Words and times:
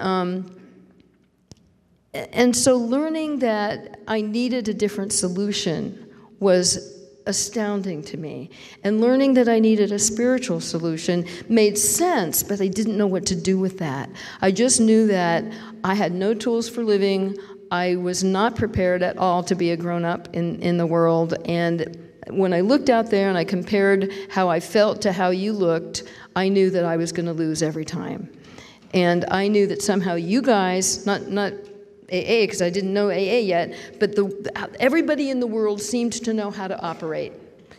um, 0.00 0.60
and 2.12 2.56
so 2.56 2.76
learning 2.76 3.38
that 3.40 4.00
I 4.08 4.20
needed 4.20 4.68
a 4.68 4.74
different 4.74 5.12
solution 5.12 6.08
was 6.40 6.98
astounding 7.26 8.02
to 8.02 8.16
me. 8.16 8.50
And 8.82 9.00
learning 9.00 9.34
that 9.34 9.48
I 9.48 9.58
needed 9.58 9.92
a 9.92 9.98
spiritual 9.98 10.60
solution 10.60 11.26
made 11.48 11.78
sense, 11.78 12.42
but 12.42 12.60
I 12.60 12.66
didn't 12.66 12.96
know 12.96 13.06
what 13.06 13.26
to 13.26 13.36
do 13.36 13.58
with 13.58 13.78
that. 13.78 14.10
I 14.40 14.50
just 14.50 14.80
knew 14.80 15.06
that 15.06 15.44
I 15.84 15.94
had 15.94 16.12
no 16.12 16.34
tools 16.34 16.68
for 16.68 16.82
living. 16.82 17.36
I 17.70 17.96
was 17.96 18.24
not 18.24 18.56
prepared 18.56 19.02
at 19.02 19.16
all 19.18 19.44
to 19.44 19.54
be 19.54 19.70
a 19.70 19.76
grown 19.76 20.04
up 20.04 20.34
in, 20.34 20.60
in 20.60 20.76
the 20.76 20.86
world. 20.86 21.34
And 21.44 21.96
when 22.28 22.52
I 22.52 22.60
looked 22.62 22.90
out 22.90 23.10
there 23.10 23.28
and 23.28 23.38
I 23.38 23.44
compared 23.44 24.12
how 24.30 24.48
I 24.48 24.58
felt 24.58 25.00
to 25.02 25.12
how 25.12 25.30
you 25.30 25.52
looked, 25.52 26.02
I 26.34 26.48
knew 26.48 26.70
that 26.70 26.84
I 26.84 26.96
was 26.96 27.12
going 27.12 27.26
to 27.26 27.32
lose 27.32 27.62
every 27.62 27.84
time. 27.84 28.30
And 28.92 29.24
I 29.30 29.48
knew 29.48 29.66
that 29.68 29.82
somehow 29.82 30.14
you 30.14 30.42
guys, 30.42 31.06
not, 31.06 31.28
not 31.28 31.52
AA 32.12 32.42
because 32.42 32.60
I 32.60 32.70
didn't 32.70 32.92
know 32.92 33.08
AA 33.08 33.38
yet, 33.38 33.74
but 34.00 34.16
the, 34.16 34.70
everybody 34.80 35.30
in 35.30 35.38
the 35.40 35.46
world 35.46 35.80
seemed 35.80 36.12
to 36.12 36.34
know 36.34 36.50
how 36.50 36.66
to 36.66 36.80
operate. 36.80 37.32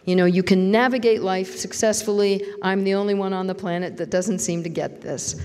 You 0.05 0.15
know, 0.15 0.25
you 0.25 0.41
can 0.41 0.71
navigate 0.71 1.21
life 1.21 1.57
successfully. 1.57 2.45
I'm 2.63 2.84
the 2.84 2.95
only 2.95 3.13
one 3.13 3.34
on 3.34 3.45
the 3.45 3.55
planet 3.55 3.97
that 3.97 4.09
doesn't 4.09 4.39
seem 4.39 4.63
to 4.63 4.70
get 4.70 5.01
this. 5.01 5.39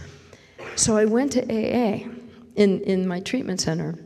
So 0.76 0.96
I 0.96 1.04
went 1.04 1.32
to 1.32 1.42
AA 1.42 2.08
in, 2.54 2.80
in 2.82 3.06
my 3.06 3.20
treatment 3.20 3.60
center, 3.60 3.98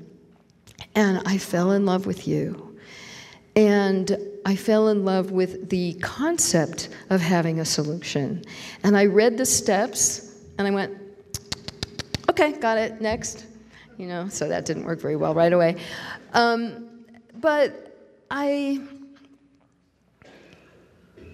and 0.94 1.22
I 1.26 1.38
fell 1.38 1.72
in 1.72 1.86
love 1.86 2.06
with 2.06 2.26
you. 2.26 2.78
And 3.54 4.16
I 4.44 4.56
fell 4.56 4.88
in 4.88 5.04
love 5.04 5.30
with 5.30 5.68
the 5.68 5.94
concept 5.94 6.88
of 7.10 7.20
having 7.20 7.60
a 7.60 7.64
solution. 7.64 8.44
And 8.82 8.96
I 8.96 9.06
read 9.06 9.36
the 9.36 9.46
steps, 9.46 10.34
and 10.58 10.66
I 10.66 10.70
went, 10.70 10.99
okay, 12.30 12.52
got 12.52 12.78
it, 12.78 13.00
next 13.00 13.46
you 14.00 14.06
know, 14.06 14.26
so 14.30 14.48
that 14.48 14.64
didn't 14.64 14.84
work 14.84 14.98
very 14.98 15.14
well 15.14 15.34
right 15.34 15.52
away. 15.52 15.76
Um, 16.32 17.04
but 17.34 17.94
I, 18.30 18.80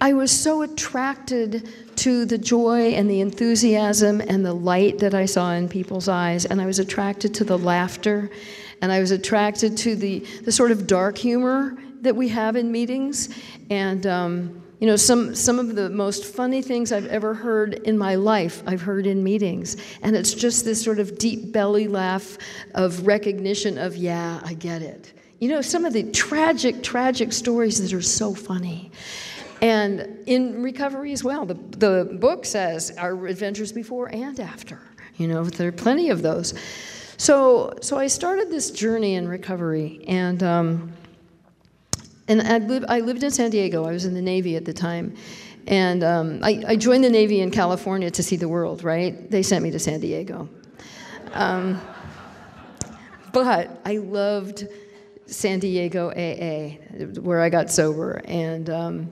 I 0.01 0.11
was 0.11 0.37
so 0.37 0.63
attracted 0.63 1.69
to 1.95 2.25
the 2.25 2.37
joy 2.37 2.89
and 2.89 3.09
the 3.09 3.21
enthusiasm 3.21 4.19
and 4.19 4.45
the 4.45 4.53
light 4.53 4.99
that 4.99 5.13
I 5.13 5.25
saw 5.25 5.53
in 5.53 5.69
people's 5.69 6.09
eyes, 6.09 6.43
and 6.43 6.61
I 6.61 6.65
was 6.65 6.77
attracted 6.77 7.33
to 7.35 7.45
the 7.45 7.57
laughter, 7.57 8.29
and 8.81 8.91
I 8.91 8.99
was 8.99 9.11
attracted 9.11 9.77
to 9.77 9.95
the, 9.95 10.19
the 10.43 10.51
sort 10.51 10.71
of 10.71 10.87
dark 10.87 11.17
humor 11.17 11.77
that 12.01 12.17
we 12.17 12.27
have 12.27 12.57
in 12.57 12.69
meetings, 12.69 13.29
and 13.69 14.05
um, 14.05 14.61
you 14.79 14.85
know, 14.85 14.95
some, 14.95 15.33
some 15.33 15.57
of 15.57 15.75
the 15.75 15.89
most 15.89 16.25
funny 16.25 16.61
things 16.61 16.91
I've 16.91 17.07
ever 17.07 17.33
heard 17.33 17.73
in 17.73 17.97
my 17.97 18.15
life, 18.15 18.61
I've 18.67 18.81
heard 18.81 19.07
in 19.07 19.23
meetings. 19.23 19.77
And 20.03 20.15
it's 20.15 20.33
just 20.33 20.65
this 20.65 20.83
sort 20.83 20.99
of 20.99 21.17
deep 21.17 21.51
belly 21.51 21.87
laugh 21.87 22.37
of 22.75 23.07
recognition 23.07 23.77
of, 23.79 23.95
yeah, 23.95 24.39
I 24.43 24.53
get 24.53 24.83
it. 24.83 25.13
You 25.39 25.49
know, 25.49 25.61
some 25.61 25.85
of 25.85 25.93
the 25.93 26.03
tragic, 26.11 26.83
tragic 26.83 27.33
stories 27.33 27.81
that 27.81 27.95
are 27.95 28.01
so 28.01 28.35
funny. 28.35 28.91
And 29.61 30.19
in 30.27 30.61
recovery 30.61 31.11
as 31.11 31.23
well, 31.23 31.45
the, 31.45 31.55
the 31.55 32.17
book 32.19 32.45
says 32.45 32.95
our 32.97 33.25
adventures 33.25 33.71
before 33.71 34.07
and 34.07 34.39
after. 34.39 34.79
You 35.17 35.27
know, 35.27 35.43
there 35.43 35.69
are 35.69 35.71
plenty 35.71 36.11
of 36.11 36.21
those. 36.21 36.53
So, 37.17 37.73
so 37.81 37.97
I 37.97 38.05
started 38.05 38.51
this 38.51 38.69
journey 38.69 39.15
in 39.15 39.27
recovery, 39.27 40.03
and 40.07 40.43
um, 40.43 40.93
and 42.27 42.41
I, 42.41 42.97
I 42.97 42.99
lived 42.99 43.23
in 43.23 43.31
San 43.31 43.49
Diego. 43.49 43.85
I 43.85 43.91
was 43.91 44.05
in 44.05 44.13
the 44.13 44.21
Navy 44.21 44.55
at 44.55 44.65
the 44.65 44.73
time. 44.73 45.15
And 45.67 46.03
um, 46.03 46.39
I, 46.43 46.63
I, 46.65 46.75
joined 46.77 47.03
the 47.03 47.09
Navy 47.09 47.41
in 47.41 47.51
California 47.51 48.09
to 48.11 48.23
see 48.23 48.37
the 48.37 48.47
world, 48.47 48.85
right? 48.85 49.29
They 49.29 49.43
sent 49.43 49.63
me 49.63 49.71
to 49.71 49.79
San 49.79 49.99
Diego. 49.99 50.47
Um, 51.33 51.81
but 53.33 53.81
I 53.85 53.97
loved 53.97 54.67
San 55.25 55.59
Diego 55.59 56.09
AA, 56.11 56.77
where 57.19 57.41
I 57.41 57.49
got 57.49 57.69
sober. 57.69 58.21
And, 58.25 58.69
um, 58.69 59.11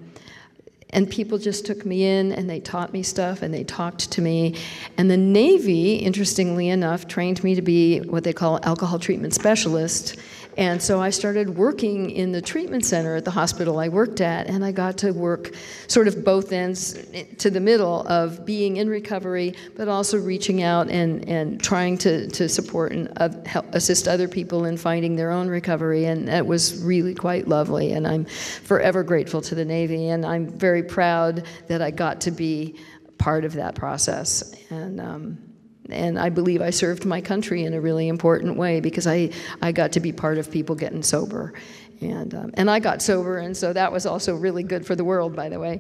and 0.92 1.10
people 1.10 1.38
just 1.38 1.66
took 1.66 1.86
me 1.86 2.06
in 2.06 2.32
and 2.32 2.50
they 2.50 2.62
taught 2.62 2.94
me 2.94 3.04
stuff 3.04 3.42
and 3.42 3.54
they 3.54 3.66
talked 3.66 4.12
to 4.12 4.22
me. 4.22 4.56
And 4.98 5.12
the 5.12 5.18
Navy, 5.18 5.96
interestingly 5.96 6.70
enough, 6.70 7.06
trained 7.06 7.44
me 7.44 7.56
to 7.56 7.62
be 7.62 8.00
what 8.00 8.24
they 8.24 8.32
call 8.32 8.60
alcohol 8.64 8.98
treatment 8.98 9.34
specialist. 9.34 10.16
And 10.58 10.82
so 10.82 11.02
I 11.02 11.10
started 11.10 11.58
working 11.58 12.12
in 12.12 12.32
the 12.32 12.42
treatment 12.42 12.86
center 12.86 13.16
at 13.16 13.26
the 13.26 13.32
hospital 13.32 13.80
I 13.80 13.90
worked 13.90 14.22
at, 14.22 14.48
and 14.48 14.64
I 14.64 14.72
got 14.72 14.98
to 15.00 15.12
work 15.12 15.52
sort 15.88 16.08
of 16.08 16.24
both 16.24 16.52
ends 16.52 16.98
to 17.40 17.50
the 17.50 17.60
middle 17.60 18.08
of 18.08 18.46
being 18.46 18.78
in 18.78 18.90
recovery, 18.90 19.54
but 19.76 19.88
also 19.88 20.18
reaching 20.18 20.64
out 20.64 20.90
and, 20.90 21.28
and 21.28 21.62
trying 21.62 21.98
to, 22.00 22.28
to 22.30 22.48
support 22.48 22.94
and 22.94 23.12
uh, 23.18 23.30
help 23.46 23.66
assist 23.76 24.08
other 24.08 24.28
people 24.28 24.66
in 24.66 24.78
finding 24.78 25.16
their 25.16 25.32
own 25.32 25.48
recovery. 25.48 26.06
And 26.06 26.28
that 26.30 26.46
was 26.46 26.82
really 26.84 27.14
quite 27.14 27.48
lovely, 27.48 27.92
and 27.92 28.08
I'm 28.08 28.26
forever 28.26 29.04
grateful 29.04 29.42
to 29.42 29.56
the 29.56 29.66
Navy, 29.66 30.10
and 30.10 30.26
I'm 30.26 30.48
very 30.48 30.84
proud 30.84 31.46
that 31.68 31.82
I 31.82 31.92
got 31.92 32.22
to 32.22 32.32
be 32.32 32.76
part 33.18 33.46
of 33.46 33.54
that 33.54 33.76
process. 33.76 34.56
And 34.70 35.02
um, 35.02 35.55
and 35.90 36.18
I 36.18 36.30
believe 36.30 36.62
I 36.62 36.70
served 36.70 37.06
my 37.06 37.22
country 37.22 37.64
in 37.64 37.74
a 37.74 37.82
really 37.82 38.08
important 38.08 38.58
way 38.58 38.80
because 38.80 39.08
I, 39.08 39.30
I 39.62 39.72
got 39.72 39.92
to 39.94 40.00
be 40.00 40.12
part 40.12 40.38
of 40.38 40.52
people 40.52 40.76
getting 40.76 41.04
sober. 41.04 41.54
And, 42.02 42.34
um, 42.34 42.52
and 42.56 42.70
I 42.70 42.80
got 42.80 43.02
sober, 43.02 43.38
and 43.38 43.56
so 43.56 43.72
that 43.72 43.92
was 43.92 44.06
also 44.06 44.36
really 44.36 44.64
good 44.64 44.86
for 44.86 44.96
the 44.96 45.04
world, 45.04 45.36
by 45.36 45.50
the 45.50 45.60
way. 45.60 45.80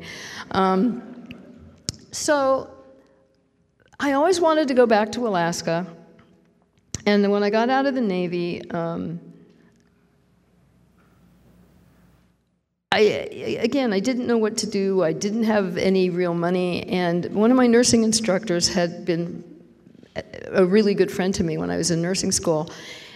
Um, 0.51 1.27
so 2.11 2.69
I 3.99 4.13
always 4.13 4.39
wanted 4.39 4.69
to 4.69 4.73
go 4.73 4.85
back 4.85 5.11
to 5.13 5.27
Alaska. 5.27 5.85
And 7.05 7.29
when 7.31 7.43
I 7.43 7.49
got 7.49 7.69
out 7.69 7.85
of 7.85 7.95
the 7.95 8.01
Navy, 8.01 8.69
um, 8.71 9.19
I, 12.91 12.99
again, 13.59 13.91
I 13.91 13.99
didn't 13.99 14.25
know 14.25 14.37
what 14.37 14.57
to 14.59 14.67
do. 14.67 15.03
I 15.03 15.11
didn't 15.11 15.43
have 15.43 15.77
any 15.77 16.09
real 16.09 16.33
money. 16.33 16.87
And 16.87 17.25
one 17.35 17.51
of 17.51 17.57
my 17.57 17.67
nursing 17.67 18.03
instructors 18.03 18.69
had 18.69 19.03
been 19.03 19.54
a 20.47 20.65
really 20.65 20.93
good 20.93 21.11
friend 21.11 21.33
to 21.35 21.43
me 21.43 21.57
when 21.57 21.69
I 21.69 21.77
was 21.77 21.91
in 21.91 22.01
nursing 22.01 22.31
school, 22.31 22.69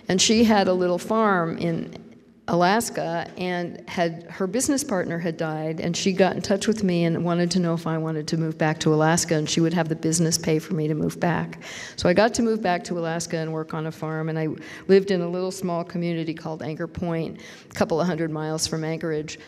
and 0.08 0.22
she 0.22 0.44
had 0.44 0.68
a 0.68 0.74
little 0.74 0.98
farm 0.98 1.58
in 1.58 2.10
Alaska 2.50 3.30
and 3.38 3.88
had 3.88 4.24
her 4.24 4.48
business 4.48 4.84
partner 4.84 5.20
had 5.20 5.38
died 5.38 5.80
and 5.80 5.96
she 5.96 6.12
got 6.12 6.36
in 6.36 6.42
touch 6.42 6.68
with 6.68 6.84
me 6.84 7.06
and 7.06 7.24
wanted 7.24 7.52
to 7.52 7.60
know 7.60 7.76
if 7.76 7.86
I 7.86 8.00
wanted 8.00 8.28
to 8.30 8.38
move 8.38 8.58
back 8.58 8.80
to 8.80 8.94
Alaska 8.94 9.36
and 9.36 9.48
she 9.48 9.62
would 9.62 9.74
have 9.74 9.88
the 9.88 9.96
business 9.96 10.36
pay 10.36 10.58
for 10.58 10.74
me 10.74 10.88
to 10.88 10.96
move 10.96 11.20
back. 11.20 11.62
So 11.96 12.10
I 12.10 12.14
got 12.14 12.34
to 12.36 12.42
move 12.42 12.60
back 12.62 12.84
to 12.86 12.98
Alaska 12.98 13.38
and 13.38 13.54
work 13.54 13.76
on 13.76 13.86
a 13.86 13.92
farm 13.92 14.30
and 14.30 14.40
I 14.40 14.48
lived 14.88 15.12
in 15.12 15.22
a 15.22 15.30
little 15.30 15.52
small 15.52 15.84
community 15.84 16.34
called 16.34 16.64
Anchor 16.64 16.88
Point, 16.88 17.40
a 17.70 17.74
couple 17.74 18.02
of 18.02 18.08
hundred 18.08 18.31
miles 18.31 18.66
from 18.66 18.84
Anchorage. 18.84 19.40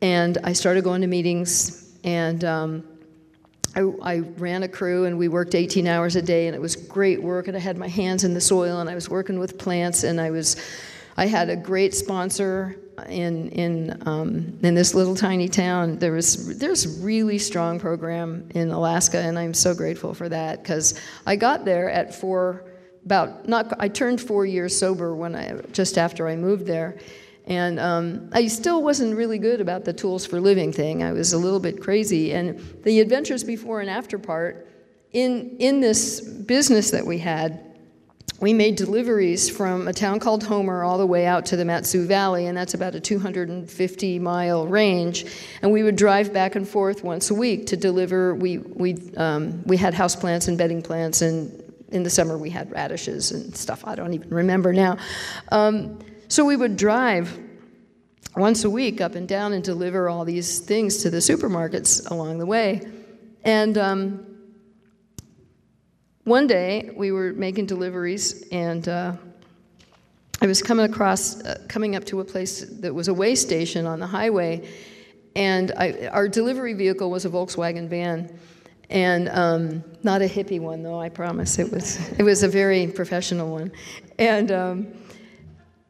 And 0.00 0.38
I 0.44 0.52
started 0.52 0.84
going 0.84 1.00
to 1.00 1.08
meetings 1.08 1.98
and 2.04 2.44
um, 2.44 2.84
I, 3.74 3.80
I, 4.02 4.18
ran 4.38 4.62
a 4.62 4.68
crew 4.68 5.04
and 5.04 5.18
we 5.18 5.28
worked 5.28 5.54
18 5.54 5.86
hours 5.86 6.16
a 6.16 6.22
day 6.22 6.46
and 6.46 6.54
it 6.54 6.60
was 6.60 6.76
great 6.76 7.22
work 7.22 7.48
and 7.48 7.56
I 7.56 7.60
had 7.60 7.76
my 7.76 7.88
hands 7.88 8.24
in 8.24 8.34
the 8.34 8.40
soil 8.40 8.80
and 8.80 8.88
I 8.88 8.94
was 8.94 9.08
working 9.08 9.38
with 9.38 9.58
plants 9.58 10.04
and 10.04 10.20
I 10.20 10.30
was 10.30 10.56
I 11.16 11.26
had 11.26 11.48
a 11.48 11.56
great 11.56 11.94
sponsor 11.94 12.76
in 13.08 13.48
in 13.50 14.02
um, 14.06 14.58
in 14.62 14.74
this 14.74 14.94
little 14.94 15.16
tiny 15.16 15.48
town. 15.48 15.98
There 15.98 16.12
was 16.12 16.58
there's 16.58 17.00
really 17.00 17.38
strong 17.38 17.78
program 17.80 18.48
in 18.54 18.70
Alaska 18.70 19.18
and 19.18 19.38
I'm 19.38 19.54
so 19.54 19.74
grateful 19.74 20.14
for 20.14 20.28
that 20.28 20.62
because 20.62 21.00
I 21.26 21.36
got 21.36 21.64
there 21.64 21.90
at 21.90 22.14
four 22.14 22.64
about 23.04 23.48
not 23.48 23.72
I 23.78 23.88
turned 23.88 24.20
four 24.20 24.46
years 24.46 24.76
sober 24.76 25.14
when 25.14 25.34
I 25.34 25.60
just 25.72 25.98
after 25.98 26.28
I 26.28 26.36
moved 26.36 26.66
there 26.66 26.98
and 27.46 27.78
um, 27.78 28.30
I 28.32 28.46
still 28.46 28.82
wasn't 28.82 29.16
really 29.16 29.38
good 29.38 29.60
about 29.60 29.84
the 29.84 29.92
tools 29.92 30.24
for 30.24 30.40
living 30.40 30.72
thing. 30.72 31.02
I 31.02 31.12
was 31.12 31.32
a 31.34 31.38
little 31.38 31.60
bit 31.60 31.80
crazy. 31.80 32.32
And 32.32 32.58
the 32.84 33.00
adventures 33.00 33.44
before 33.44 33.80
and 33.80 33.90
after 33.90 34.18
part, 34.18 34.66
in, 35.12 35.56
in 35.58 35.80
this 35.80 36.20
business 36.20 36.90
that 36.90 37.06
we 37.06 37.18
had, 37.18 37.60
we 38.40 38.52
made 38.52 38.76
deliveries 38.76 39.48
from 39.48 39.86
a 39.88 39.92
town 39.92 40.20
called 40.20 40.42
Homer 40.42 40.82
all 40.82 40.98
the 40.98 41.06
way 41.06 41.26
out 41.26 41.46
to 41.46 41.56
the 41.56 41.64
Mat-Su 41.64 42.06
Valley, 42.06 42.46
and 42.46 42.56
that's 42.56 42.74
about 42.74 42.94
a 42.94 43.00
250 43.00 44.18
mile 44.18 44.66
range. 44.66 45.26
And 45.62 45.70
we 45.70 45.82
would 45.82 45.96
drive 45.96 46.32
back 46.32 46.56
and 46.56 46.66
forth 46.66 47.04
once 47.04 47.30
a 47.30 47.34
week 47.34 47.66
to 47.68 47.76
deliver. 47.76 48.34
We, 48.34 48.58
we, 48.58 48.96
um, 49.16 49.62
we 49.64 49.76
had 49.76 49.94
house 49.94 50.16
plants 50.16 50.48
and 50.48 50.58
bedding 50.58 50.82
plants, 50.82 51.22
and 51.22 51.62
in 51.90 52.02
the 52.02 52.10
summer 52.10 52.36
we 52.36 52.50
had 52.50 52.72
radishes 52.72 53.30
and 53.30 53.54
stuff 53.54 53.86
I 53.86 53.94
don't 53.94 54.14
even 54.14 54.30
remember 54.30 54.72
now. 54.72 54.96
Um, 55.52 55.98
so 56.34 56.44
we 56.44 56.56
would 56.56 56.76
drive 56.76 57.38
once 58.34 58.64
a 58.64 58.70
week 58.70 59.00
up 59.00 59.14
and 59.14 59.28
down 59.28 59.52
and 59.52 59.62
deliver 59.62 60.08
all 60.08 60.24
these 60.24 60.58
things 60.58 60.96
to 60.96 61.08
the 61.08 61.18
supermarkets 61.18 62.10
along 62.10 62.38
the 62.38 62.46
way. 62.46 62.82
And 63.44 63.78
um, 63.78 64.26
one 66.24 66.48
day 66.48 66.90
we 66.96 67.12
were 67.12 67.32
making 67.34 67.66
deliveries, 67.66 68.48
and 68.50 68.88
uh, 68.88 69.12
I 70.40 70.46
was 70.48 70.60
coming 70.60 70.90
across, 70.90 71.40
uh, 71.44 71.62
coming 71.68 71.94
up 71.94 72.04
to 72.06 72.18
a 72.18 72.24
place 72.24 72.62
that 72.80 72.92
was 72.92 73.06
a 73.06 73.14
way 73.14 73.36
station 73.36 73.86
on 73.86 74.00
the 74.00 74.08
highway, 74.08 74.68
and 75.36 75.70
I, 75.76 76.08
our 76.10 76.26
delivery 76.26 76.72
vehicle 76.74 77.12
was 77.12 77.24
a 77.24 77.30
Volkswagen 77.30 77.88
van. 77.88 78.36
and 78.90 79.28
um, 79.28 79.84
not 80.02 80.20
a 80.20 80.26
hippie 80.26 80.60
one 80.60 80.82
though. 80.82 81.00
I 81.00 81.10
promise 81.10 81.60
it 81.60 81.70
was 81.70 81.96
it 82.18 82.24
was 82.24 82.42
a 82.42 82.48
very 82.48 82.88
professional 82.88 83.52
one, 83.52 83.70
and. 84.18 84.50
Um, 84.50 85.03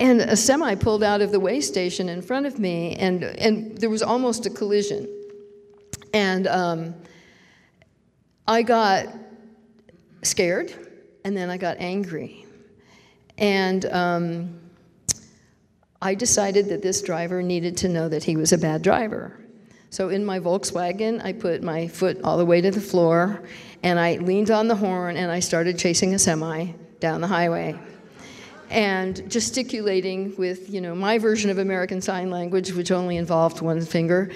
and 0.04 0.20
a 0.20 0.36
semi 0.36 0.74
pulled 0.74 1.02
out 1.02 1.22
of 1.22 1.32
the 1.32 1.40
way 1.40 1.62
station 1.62 2.10
in 2.10 2.20
front 2.20 2.44
of 2.44 2.58
me, 2.58 2.94
and, 2.96 3.24
and 3.24 3.78
there 3.78 3.88
was 3.88 4.02
almost 4.02 4.44
a 4.44 4.50
collision. 4.50 5.08
And 6.12 6.46
um, 6.46 6.94
I 8.46 8.60
got 8.60 9.06
scared, 10.20 10.74
and 11.24 11.34
then 11.34 11.48
I 11.48 11.56
got 11.56 11.78
angry. 11.78 12.44
And 13.38 13.86
um, 13.86 14.60
I 16.02 16.14
decided 16.14 16.68
that 16.68 16.82
this 16.82 17.00
driver 17.00 17.42
needed 17.42 17.74
to 17.78 17.88
know 17.88 18.06
that 18.10 18.22
he 18.22 18.36
was 18.36 18.52
a 18.52 18.58
bad 18.58 18.82
driver. 18.82 19.40
So 19.88 20.10
in 20.10 20.22
my 20.22 20.38
Volkswagen, 20.38 21.24
I 21.24 21.32
put 21.32 21.62
my 21.62 21.88
foot 21.88 22.20
all 22.22 22.36
the 22.36 22.44
way 22.44 22.60
to 22.60 22.70
the 22.70 22.78
floor, 22.78 23.42
and 23.82 23.98
I 23.98 24.16
leaned 24.16 24.50
on 24.50 24.68
the 24.68 24.76
horn, 24.76 25.16
and 25.16 25.32
I 25.32 25.40
started 25.40 25.78
chasing 25.78 26.12
a 26.12 26.18
semi 26.18 26.72
down 27.00 27.22
the 27.22 27.26
highway 27.26 27.80
and 28.74 29.30
gesticulating 29.30 30.34
with 30.36 30.68
you 30.68 30.80
know 30.80 30.94
my 30.94 31.16
version 31.16 31.48
of 31.48 31.58
American 31.58 32.02
Sign 32.02 32.28
Language, 32.28 32.72
which 32.72 32.90
only 32.90 33.16
involved 33.16 33.62
one 33.62 33.80
finger, 33.80 34.32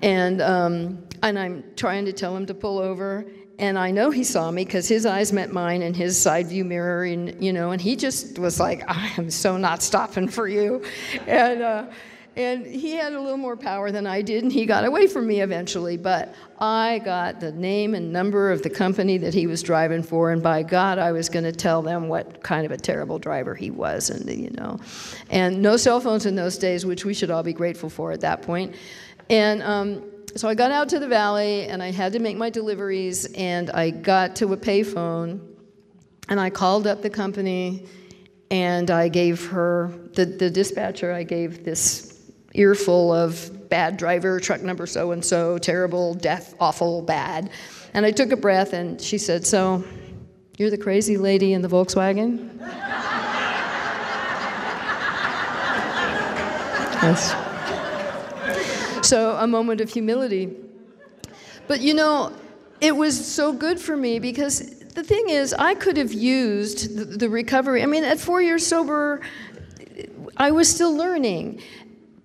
and 0.00 0.40
um, 0.40 1.04
and 1.22 1.38
I'm 1.38 1.64
trying 1.76 2.04
to 2.06 2.12
tell 2.12 2.34
him 2.36 2.46
to 2.46 2.54
pull 2.54 2.78
over, 2.78 3.26
and 3.58 3.76
I 3.76 3.90
know 3.90 4.10
he 4.10 4.22
saw 4.22 4.50
me 4.52 4.64
because 4.64 4.86
his 4.86 5.04
eyes 5.04 5.32
met 5.32 5.52
mine 5.52 5.82
in 5.82 5.94
his 5.94 6.16
side 6.16 6.46
view 6.46 6.64
mirror, 6.64 7.04
and 7.04 7.42
you 7.42 7.52
know, 7.52 7.72
and 7.72 7.82
he 7.82 7.96
just 7.96 8.38
was 8.38 8.60
like, 8.60 8.84
I 8.88 9.12
am 9.18 9.30
so 9.30 9.56
not 9.56 9.82
stopping 9.82 10.28
for 10.28 10.48
you, 10.48 10.82
and. 11.26 11.62
Uh, 11.62 11.86
and 12.34 12.64
he 12.64 12.92
had 12.92 13.12
a 13.12 13.20
little 13.20 13.36
more 13.36 13.56
power 13.56 13.90
than 13.90 14.06
I 14.06 14.22
did, 14.22 14.42
and 14.42 14.52
he 14.52 14.64
got 14.64 14.84
away 14.84 15.06
from 15.06 15.26
me 15.26 15.42
eventually. 15.42 15.98
But 15.98 16.34
I 16.58 17.00
got 17.04 17.40
the 17.40 17.52
name 17.52 17.94
and 17.94 18.12
number 18.12 18.50
of 18.50 18.62
the 18.62 18.70
company 18.70 19.18
that 19.18 19.34
he 19.34 19.46
was 19.46 19.62
driving 19.62 20.02
for, 20.02 20.30
and 20.30 20.42
by 20.42 20.62
God, 20.62 20.98
I 20.98 21.12
was 21.12 21.28
going 21.28 21.44
to 21.44 21.52
tell 21.52 21.82
them 21.82 22.08
what 22.08 22.42
kind 22.42 22.64
of 22.64 22.72
a 22.72 22.76
terrible 22.78 23.18
driver 23.18 23.54
he 23.54 23.70
was, 23.70 24.08
and 24.08 24.28
you 24.30 24.50
know, 24.50 24.78
and 25.28 25.60
no 25.60 25.76
cell 25.76 26.00
phones 26.00 26.24
in 26.24 26.34
those 26.34 26.56
days, 26.56 26.86
which 26.86 27.04
we 27.04 27.12
should 27.12 27.30
all 27.30 27.42
be 27.42 27.52
grateful 27.52 27.90
for 27.90 28.12
at 28.12 28.22
that 28.22 28.40
point. 28.40 28.76
And 29.28 29.62
um, 29.62 30.02
so 30.34 30.48
I 30.48 30.54
got 30.54 30.70
out 30.70 30.88
to 30.90 30.98
the 30.98 31.08
valley, 31.08 31.66
and 31.66 31.82
I 31.82 31.90
had 31.90 32.14
to 32.14 32.18
make 32.18 32.38
my 32.38 32.48
deliveries, 32.48 33.26
and 33.34 33.70
I 33.70 33.90
got 33.90 34.36
to 34.36 34.54
a 34.54 34.56
payphone, 34.56 35.40
and 36.30 36.40
I 36.40 36.48
called 36.48 36.86
up 36.86 37.02
the 37.02 37.10
company, 37.10 37.86
and 38.50 38.90
I 38.90 39.08
gave 39.08 39.48
her 39.48 39.90
the 40.14 40.24
the 40.24 40.48
dispatcher. 40.48 41.12
I 41.12 41.24
gave 41.24 41.62
this 41.62 42.11
earful 42.54 43.12
of 43.12 43.68
bad 43.68 43.96
driver, 43.96 44.38
truck 44.38 44.60
number 44.62 44.86
so 44.86 45.12
and 45.12 45.24
so, 45.24 45.58
terrible, 45.58 46.14
death, 46.14 46.54
awful, 46.60 47.02
bad. 47.02 47.50
And 47.94 48.04
I 48.04 48.10
took 48.10 48.32
a 48.32 48.36
breath 48.36 48.72
and 48.72 49.00
she 49.00 49.18
said, 49.18 49.46
So, 49.46 49.84
you're 50.58 50.70
the 50.70 50.78
crazy 50.78 51.16
lady 51.16 51.52
in 51.54 51.62
the 51.62 51.68
Volkswagen? 51.68 52.58
yes. 57.02 57.34
So, 59.06 59.36
a 59.36 59.46
moment 59.46 59.80
of 59.80 59.90
humility. 59.90 60.54
But 61.66 61.80
you 61.80 61.94
know, 61.94 62.32
it 62.80 62.94
was 62.94 63.26
so 63.26 63.52
good 63.52 63.80
for 63.80 63.96
me 63.96 64.18
because 64.18 64.82
the 64.94 65.02
thing 65.02 65.28
is, 65.28 65.54
I 65.54 65.74
could 65.74 65.96
have 65.96 66.12
used 66.12 66.96
the, 66.96 67.04
the 67.04 67.28
recovery. 67.28 67.82
I 67.82 67.86
mean, 67.86 68.04
at 68.04 68.20
four 68.20 68.42
years 68.42 68.66
sober, 68.66 69.22
I 70.36 70.50
was 70.50 70.68
still 70.68 70.94
learning. 70.94 71.62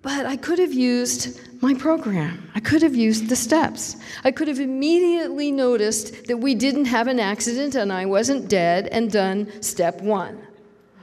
But 0.08 0.24
I 0.24 0.38
could 0.38 0.58
have 0.58 0.72
used 0.72 1.38
my 1.60 1.74
program. 1.74 2.50
I 2.54 2.60
could 2.60 2.80
have 2.80 2.96
used 2.96 3.28
the 3.28 3.36
steps. 3.36 3.96
I 4.24 4.30
could 4.30 4.48
have 4.48 4.58
immediately 4.58 5.52
noticed 5.52 6.28
that 6.28 6.38
we 6.38 6.54
didn't 6.54 6.86
have 6.86 7.08
an 7.08 7.20
accident 7.20 7.74
and 7.74 7.92
I 7.92 8.06
wasn't 8.06 8.48
dead 8.48 8.86
and 8.86 9.12
done 9.12 9.60
step 9.60 10.00
one. 10.00 10.40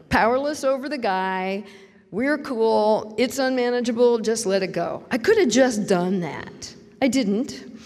Powerless 0.10 0.64
over 0.64 0.90
the 0.90 0.98
guy, 0.98 1.66
we're 2.10 2.40
cool, 2.40 3.14
it's 3.20 3.38
unmanageable, 3.38 4.18
just 4.22 4.48
let 4.48 4.64
it 4.64 4.72
go. 4.72 5.04
I 5.12 5.20
could 5.20 5.38
have 5.38 5.50
just 5.50 5.88
done 5.88 6.22
that. 6.22 6.74
I 7.00 7.08
didn't. 7.08 7.80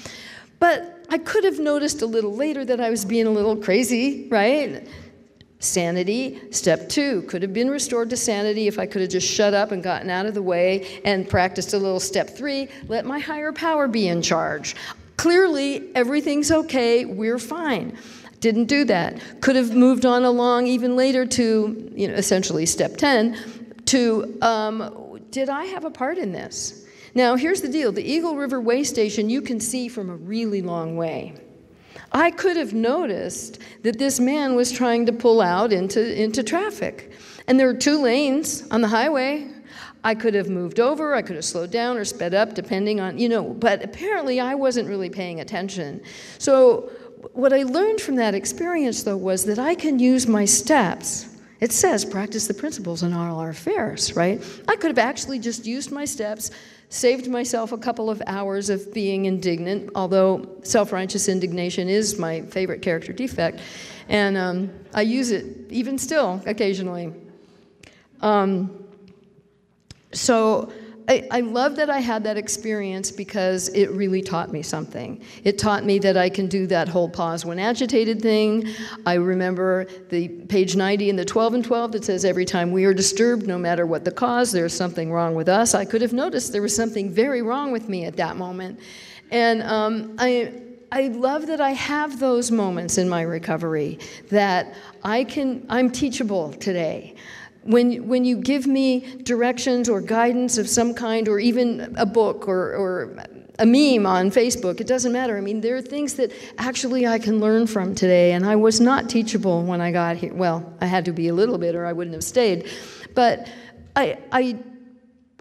But 0.60 1.06
I 1.10 1.18
could 1.18 1.44
have 1.44 1.60
noticed 1.60 2.02
a 2.02 2.06
little 2.06 2.34
later 2.34 2.64
that 2.64 2.80
I 2.80 2.90
was 2.90 3.04
being 3.04 3.28
a 3.28 3.32
little 3.32 3.58
crazy, 3.58 4.30
right? 4.30 4.88
Sanity, 5.60 6.40
step 6.52 6.88
two, 6.88 7.22
could 7.24 7.42
have 7.42 7.54
been 7.54 7.70
restored 7.70 8.10
to 8.12 8.18
sanity 8.18 8.68
if 8.68 8.80
I 8.80 8.86
could 8.86 9.02
have 9.02 9.12
just 9.12 9.28
shut 9.28 9.54
up 9.54 9.74
and 9.74 9.84
gotten 9.84 10.10
out 10.10 10.26
of 10.26 10.34
the 10.34 10.42
way 10.42 11.02
and 11.04 11.30
practiced 11.30 11.74
a 11.74 11.78
little 11.78 12.00
step 12.00 12.30
three, 12.30 12.70
let 12.88 13.06
my 13.06 13.20
higher 13.20 13.52
power 13.52 13.90
be 13.90 14.08
in 14.08 14.22
charge. 14.22 14.76
Clearly, 15.18 15.94
everything's 15.96 16.50
okay, 16.50 17.04
we're 17.04 17.40
fine. 17.40 17.98
Didn't 18.40 18.66
do 18.66 18.86
that. 18.86 19.22
Could 19.42 19.58
have 19.58 19.76
moved 19.76 20.06
on 20.06 20.24
along 20.24 20.68
even 20.68 20.96
later 20.96 21.26
to, 21.26 21.92
you 21.94 22.08
know, 22.08 22.14
essentially 22.14 22.66
step 22.66 22.96
10, 22.96 23.84
to 23.88 24.38
um, 24.42 25.20
did 25.30 25.50
I 25.50 25.66
have 25.66 25.84
a 25.84 25.92
part 25.92 26.18
in 26.18 26.32
this? 26.32 26.86
Now, 27.16 27.36
here's 27.36 27.62
the 27.62 27.68
deal 27.68 27.92
the 27.92 28.04
Eagle 28.04 28.38
River 28.38 28.62
Way 28.62 28.86
Station 28.86 29.30
you 29.30 29.42
can 29.42 29.60
see 29.60 29.90
from 29.90 30.10
a 30.10 30.16
really 30.16 30.62
long 30.62 30.96
way. 30.96 31.34
I 32.12 32.32
could 32.32 32.58
have 32.58 32.74
noticed 32.74 33.60
that 33.84 34.00
this 34.00 34.20
man 34.20 34.56
was 34.56 34.72
trying 34.72 35.06
to 35.06 35.14
pull 35.14 35.42
out 35.42 35.72
into, 35.72 36.22
into 36.22 36.44
traffic. 36.44 37.12
And 37.48 37.60
there 37.60 37.68
were 37.68 37.74
two 37.74 38.02
lanes 38.02 38.68
on 38.72 38.82
the 38.82 38.88
highway. 38.88 39.48
I 40.04 40.16
could 40.16 40.34
have 40.34 40.50
moved 40.50 40.80
over, 40.80 41.14
I 41.14 41.22
could 41.22 41.36
have 41.36 41.46
slowed 41.46 41.72
down 41.72 41.98
or 41.98 42.06
sped 42.06 42.34
up, 42.34 42.56
depending 42.56 43.00
on, 43.00 43.18
you 43.18 43.28
know, 43.28 43.44
but 43.44 43.84
apparently 43.84 44.40
I 44.40 44.56
wasn't 44.56 44.88
really 44.88 45.10
paying 45.10 45.42
attention. 45.42 46.02
So, 46.38 46.90
what 47.34 47.52
I 47.52 47.64
learned 47.64 48.00
from 48.00 48.16
that 48.16 48.34
experience, 48.34 49.04
though, 49.04 49.18
was 49.18 49.44
that 49.44 49.60
I 49.60 49.76
can 49.76 50.00
use 50.00 50.26
my 50.26 50.46
steps. 50.46 51.29
It 51.60 51.72
says 51.72 52.06
practice 52.06 52.48
the 52.48 52.54
principles 52.54 53.04
in 53.04 53.14
all 53.14 53.40
our 53.40 53.50
affairs, 53.50 54.16
right? 54.16 54.42
I 54.68 54.76
could 54.76 54.90
have 54.90 54.98
actually 54.98 55.40
just 55.40 55.66
used 55.66 55.92
my 55.92 56.06
steps 56.06 56.52
saved 56.90 57.28
myself 57.28 57.72
a 57.72 57.78
couple 57.78 58.10
of 58.10 58.22
hours 58.26 58.70
of 58.70 58.94
being 58.94 59.26
indignant, 59.26 59.92
although 59.96 60.58
self 60.64 60.92
righteous 60.92 61.30
indignation 61.30 61.88
is 61.88 62.18
my 62.18 62.42
favorite 62.42 62.82
character 62.82 63.14
defect. 63.14 63.60
And 64.10 64.36
um, 64.38 64.72
I 64.94 65.04
use 65.04 65.32
it 65.32 65.46
even 65.70 65.98
still 66.00 66.42
occasionally. 66.46 67.14
Um, 68.22 68.86
so 70.12 70.72
I, 71.10 71.28
I 71.32 71.40
love 71.40 71.76
that 71.78 71.90
I 71.90 72.00
had 72.00 72.24
that 72.26 72.38
experience 72.38 73.10
because 73.10 73.70
it 73.70 73.90
really 73.90 74.22
taught 74.22 74.52
me 74.52 74.62
something. 74.62 75.20
It 75.44 75.58
taught 75.58 75.84
me 75.84 75.98
that 76.00 76.16
I 76.16 76.30
can 76.30 76.46
do 76.46 76.68
that 76.68 76.88
whole 76.88 77.10
pause 77.10 77.44
when 77.44 77.58
agitated 77.58 78.22
thing. 78.22 78.68
I 79.08 79.16
remember 79.16 79.88
the 80.10 80.28
page 80.28 80.76
90 80.76 81.10
in 81.10 81.16
the 81.16 81.26
12 81.26 81.56
and 81.56 81.66
12 81.66 81.94
that 81.94 82.06
says 82.06 82.26
every 82.26 82.46
time 82.46 82.72
we 82.72 82.86
are 82.86 82.94
disturbed, 82.94 83.48
no 83.48 83.58
matter 83.58 83.88
what 83.88 84.06
the 84.06 84.12
cause, 84.12 84.52
there's 84.52 84.74
something 84.74 85.12
wrong 85.12 85.34
with 85.34 85.50
us. 85.50 85.74
I 85.74 85.84
could 85.84 86.04
have 86.04 86.14
noticed 86.14 86.52
there 86.52 86.62
was 86.62 86.76
something 86.76 87.12
very 87.12 87.42
wrong 87.42 87.72
with 87.72 87.90
me 87.90 88.06
at 88.06 88.16
that 88.18 88.38
moment. 88.38 88.80
And 89.32 89.64
um, 89.64 90.16
I, 90.20 90.54
I 90.92 91.08
love 91.08 91.48
that 91.48 91.60
I 91.60 91.72
have 91.72 92.20
those 92.20 92.52
moments 92.52 93.00
in 93.00 93.10
my 93.10 93.24
recovery 93.24 93.98
that 94.30 94.76
I 95.04 95.24
can, 95.24 95.66
I'm 95.70 95.90
teachable 95.90 96.54
today. 96.54 97.16
When, 97.64 98.08
when 98.08 98.26
you 98.26 98.38
give 98.38 98.68
me 98.68 99.02
directions 99.24 99.90
or 99.90 100.02
guidance 100.02 100.58
of 100.58 100.70
some 100.70 100.94
kind, 100.94 101.28
or 101.28 101.40
even 101.40 101.94
a 101.98 102.06
book 102.06 102.48
or, 102.48 102.74
or 102.74 103.18
a 103.60 103.66
meme 103.66 104.06
on 104.06 104.32
Facebook, 104.32 104.80
it 104.80 104.88
doesn't 104.88 105.12
matter. 105.12 105.38
I 105.38 105.42
mean, 105.42 105.60
there 105.62 105.76
are 105.76 105.82
things 105.82 106.14
that 106.16 106.32
actually 106.58 107.06
I 107.06 107.20
can 107.20 107.40
learn 107.40 107.68
from 107.68 107.94
today, 107.94 108.32
and 108.32 108.46
I 108.46 108.56
was 108.56 108.80
not 108.80 109.10
teachable 109.10 109.64
when 109.64 109.82
I 109.82 109.92
got 109.92 110.16
here. 110.16 110.34
Well, 110.34 110.74
I 110.80 110.86
had 110.86 111.06
to 111.06 111.12
be 111.12 111.28
a 111.28 111.34
little 111.34 111.58
bit, 111.58 111.76
or 111.76 111.86
I 111.86 111.92
wouldn't 111.92 112.14
have 112.14 112.24
stayed. 112.24 112.70
But 113.14 113.50
I, 113.96 114.18
I, 114.32 114.58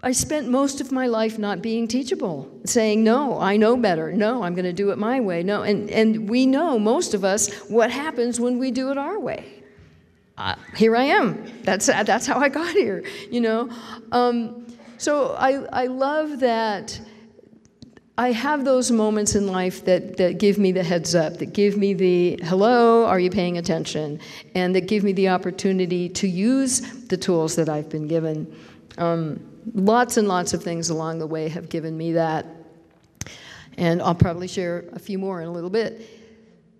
I 0.03 0.11
spent 0.11 0.49
most 0.49 0.81
of 0.81 0.91
my 0.91 1.07
life 1.07 1.39
not 1.39 1.61
being 1.61 1.87
teachable, 1.87 2.51
saying, 2.65 3.01
No, 3.01 3.39
I 3.39 3.55
know 3.55 3.77
better. 3.77 4.11
No, 4.11 4.43
I'm 4.43 4.53
going 4.53 4.65
to 4.65 4.73
do 4.73 4.91
it 4.91 4.97
my 4.97 5.21
way. 5.21 5.41
No, 5.41 5.63
and, 5.63 5.89
and 5.89 6.29
we 6.29 6.45
know, 6.45 6.77
most 6.77 7.13
of 7.13 7.23
us, 7.23 7.49
what 7.69 7.89
happens 7.89 8.39
when 8.39 8.59
we 8.59 8.71
do 8.71 8.91
it 8.91 8.97
our 8.97 9.17
way 9.17 9.58
uh, 10.39 10.55
here 10.75 10.95
I 10.95 11.03
am. 11.03 11.61
That's, 11.63 11.87
that's 11.87 12.25
how 12.25 12.39
I 12.39 12.47
got 12.47 12.73
here, 12.73 13.03
you 13.29 13.41
know? 13.41 13.69
Um, 14.13 14.65
so 14.97 15.33
I, 15.33 15.83
I 15.83 15.87
love 15.87 16.39
that 16.39 16.99
I 18.17 18.31
have 18.31 18.65
those 18.65 18.89
moments 18.89 19.35
in 19.35 19.47
life 19.47 19.85
that, 19.85 20.17
that 20.17 20.39
give 20.39 20.57
me 20.57 20.71
the 20.71 20.83
heads 20.83 21.13
up, 21.13 21.37
that 21.37 21.53
give 21.53 21.77
me 21.77 21.93
the 21.93 22.39
hello, 22.43 23.05
are 23.05 23.19
you 23.19 23.29
paying 23.29 23.57
attention? 23.57 24.19
And 24.55 24.75
that 24.75 24.87
give 24.87 25.03
me 25.03 25.11
the 25.11 25.29
opportunity 25.29 26.09
to 26.09 26.27
use 26.27 26.81
the 27.07 27.17
tools 27.17 27.55
that 27.55 27.69
I've 27.69 27.89
been 27.89 28.07
given. 28.07 28.53
Um, 28.97 29.39
lots 29.73 30.17
and 30.17 30.27
lots 30.27 30.53
of 30.53 30.63
things 30.63 30.89
along 30.89 31.19
the 31.19 31.27
way 31.27 31.47
have 31.49 31.69
given 31.69 31.97
me 31.97 32.13
that. 32.13 32.45
And 33.77 34.01
I'll 34.01 34.15
probably 34.15 34.47
share 34.47 34.85
a 34.91 34.99
few 34.99 35.17
more 35.17 35.41
in 35.41 35.47
a 35.47 35.51
little 35.51 35.69
bit. 35.69 36.01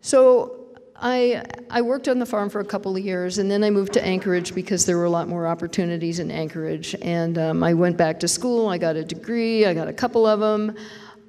So 0.01 0.58
I, 1.01 1.43
I 1.69 1.81
worked 1.81 2.07
on 2.07 2.19
the 2.19 2.25
farm 2.25 2.49
for 2.49 2.59
a 2.59 2.65
couple 2.65 2.95
of 2.95 3.03
years, 3.03 3.37
and 3.37 3.49
then 3.49 3.63
I 3.63 3.69
moved 3.69 3.93
to 3.93 4.05
Anchorage 4.05 4.53
because 4.53 4.85
there 4.85 4.97
were 4.97 5.05
a 5.05 5.09
lot 5.09 5.27
more 5.27 5.47
opportunities 5.47 6.19
in 6.19 6.29
Anchorage. 6.29 6.95
And 7.01 7.37
um, 7.37 7.63
I 7.63 7.73
went 7.73 7.97
back 7.97 8.19
to 8.21 8.27
school, 8.27 8.67
I 8.67 8.77
got 8.77 8.95
a 8.95 9.03
degree, 9.03 9.65
I 9.65 9.73
got 9.73 9.87
a 9.87 9.93
couple 9.93 10.25
of 10.25 10.39
them. 10.39 10.75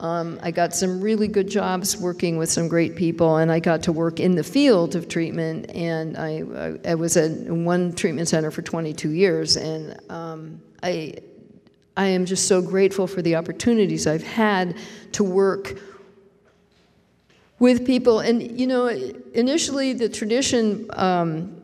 Um, 0.00 0.40
I 0.42 0.50
got 0.50 0.74
some 0.74 1.00
really 1.00 1.28
good 1.28 1.48
jobs 1.48 1.96
working 1.96 2.38
with 2.38 2.50
some 2.50 2.68
great 2.68 2.96
people, 2.96 3.36
and 3.36 3.52
I 3.52 3.60
got 3.60 3.82
to 3.82 3.92
work 3.92 4.18
in 4.18 4.34
the 4.34 4.42
field 4.42 4.96
of 4.96 5.08
treatment. 5.08 5.70
And 5.70 6.16
I, 6.16 6.42
I, 6.56 6.92
I 6.92 6.94
was 6.94 7.16
at 7.18 7.30
one 7.32 7.92
treatment 7.92 8.28
center 8.28 8.50
for 8.50 8.62
22 8.62 9.10
years, 9.10 9.56
and 9.56 10.00
um, 10.10 10.62
I, 10.82 11.14
I 11.98 12.06
am 12.06 12.24
just 12.24 12.48
so 12.48 12.62
grateful 12.62 13.06
for 13.06 13.20
the 13.20 13.36
opportunities 13.36 14.06
I've 14.06 14.22
had 14.22 14.76
to 15.12 15.22
work 15.22 15.78
with 17.60 17.86
people. 17.86 18.18
And 18.18 18.58
you 18.58 18.66
know, 18.66 18.88
initially 18.88 19.92
the 19.92 20.08
tradition 20.08 20.88
um, 20.94 21.62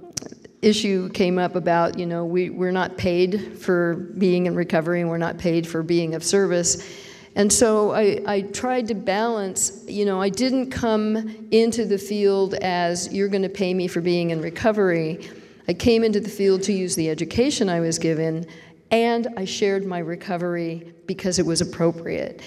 issue 0.63 1.09
came 1.09 1.39
up 1.39 1.57
about 1.57 1.99
you 1.99 2.07
know 2.07 2.25
we, 2.25 2.51
we're 2.51 2.71
not 2.71 2.97
paid 2.97 3.59
for 3.59 3.95
being 4.19 4.47
in 4.47 4.55
recovery, 4.55 5.01
and 5.01 5.11
we're 5.11 5.19
not 5.19 5.39
paid 5.39 5.67
for 5.67 5.83
being 5.83 6.15
of 6.15 6.23
service. 6.23 7.03
And 7.35 7.53
so 7.53 7.91
I, 7.91 8.23
I 8.27 8.41
tried 8.41 8.89
to 8.89 8.95
balance, 8.95 9.85
you 9.87 10.07
know, 10.07 10.23
I 10.23 10.31
didn't 10.31 10.71
come 10.71 11.47
into 11.51 11.85
the 11.85 11.99
field 11.99 12.55
as 12.55 13.13
you're 13.13 13.29
going 13.29 13.43
to 13.43 13.51
pay 13.51 13.75
me 13.75 13.89
for 13.89 14.01
being 14.01 14.31
in 14.31 14.41
recovery. 14.41 15.29
I 15.69 15.75
came 15.75 16.03
into 16.03 16.19
the 16.19 16.31
field 16.31 16.63
to 16.63 16.73
use 16.73 16.97
the 16.97 17.11
education 17.11 17.69
I 17.69 17.81
was 17.81 17.99
given, 17.99 18.47
and 18.91 19.29
I 19.37 19.45
shared 19.45 19.85
my 19.85 19.99
recovery 19.99 20.95
because 21.05 21.39
it 21.39 21.45
was 21.45 21.61
appropriate. 21.61 22.41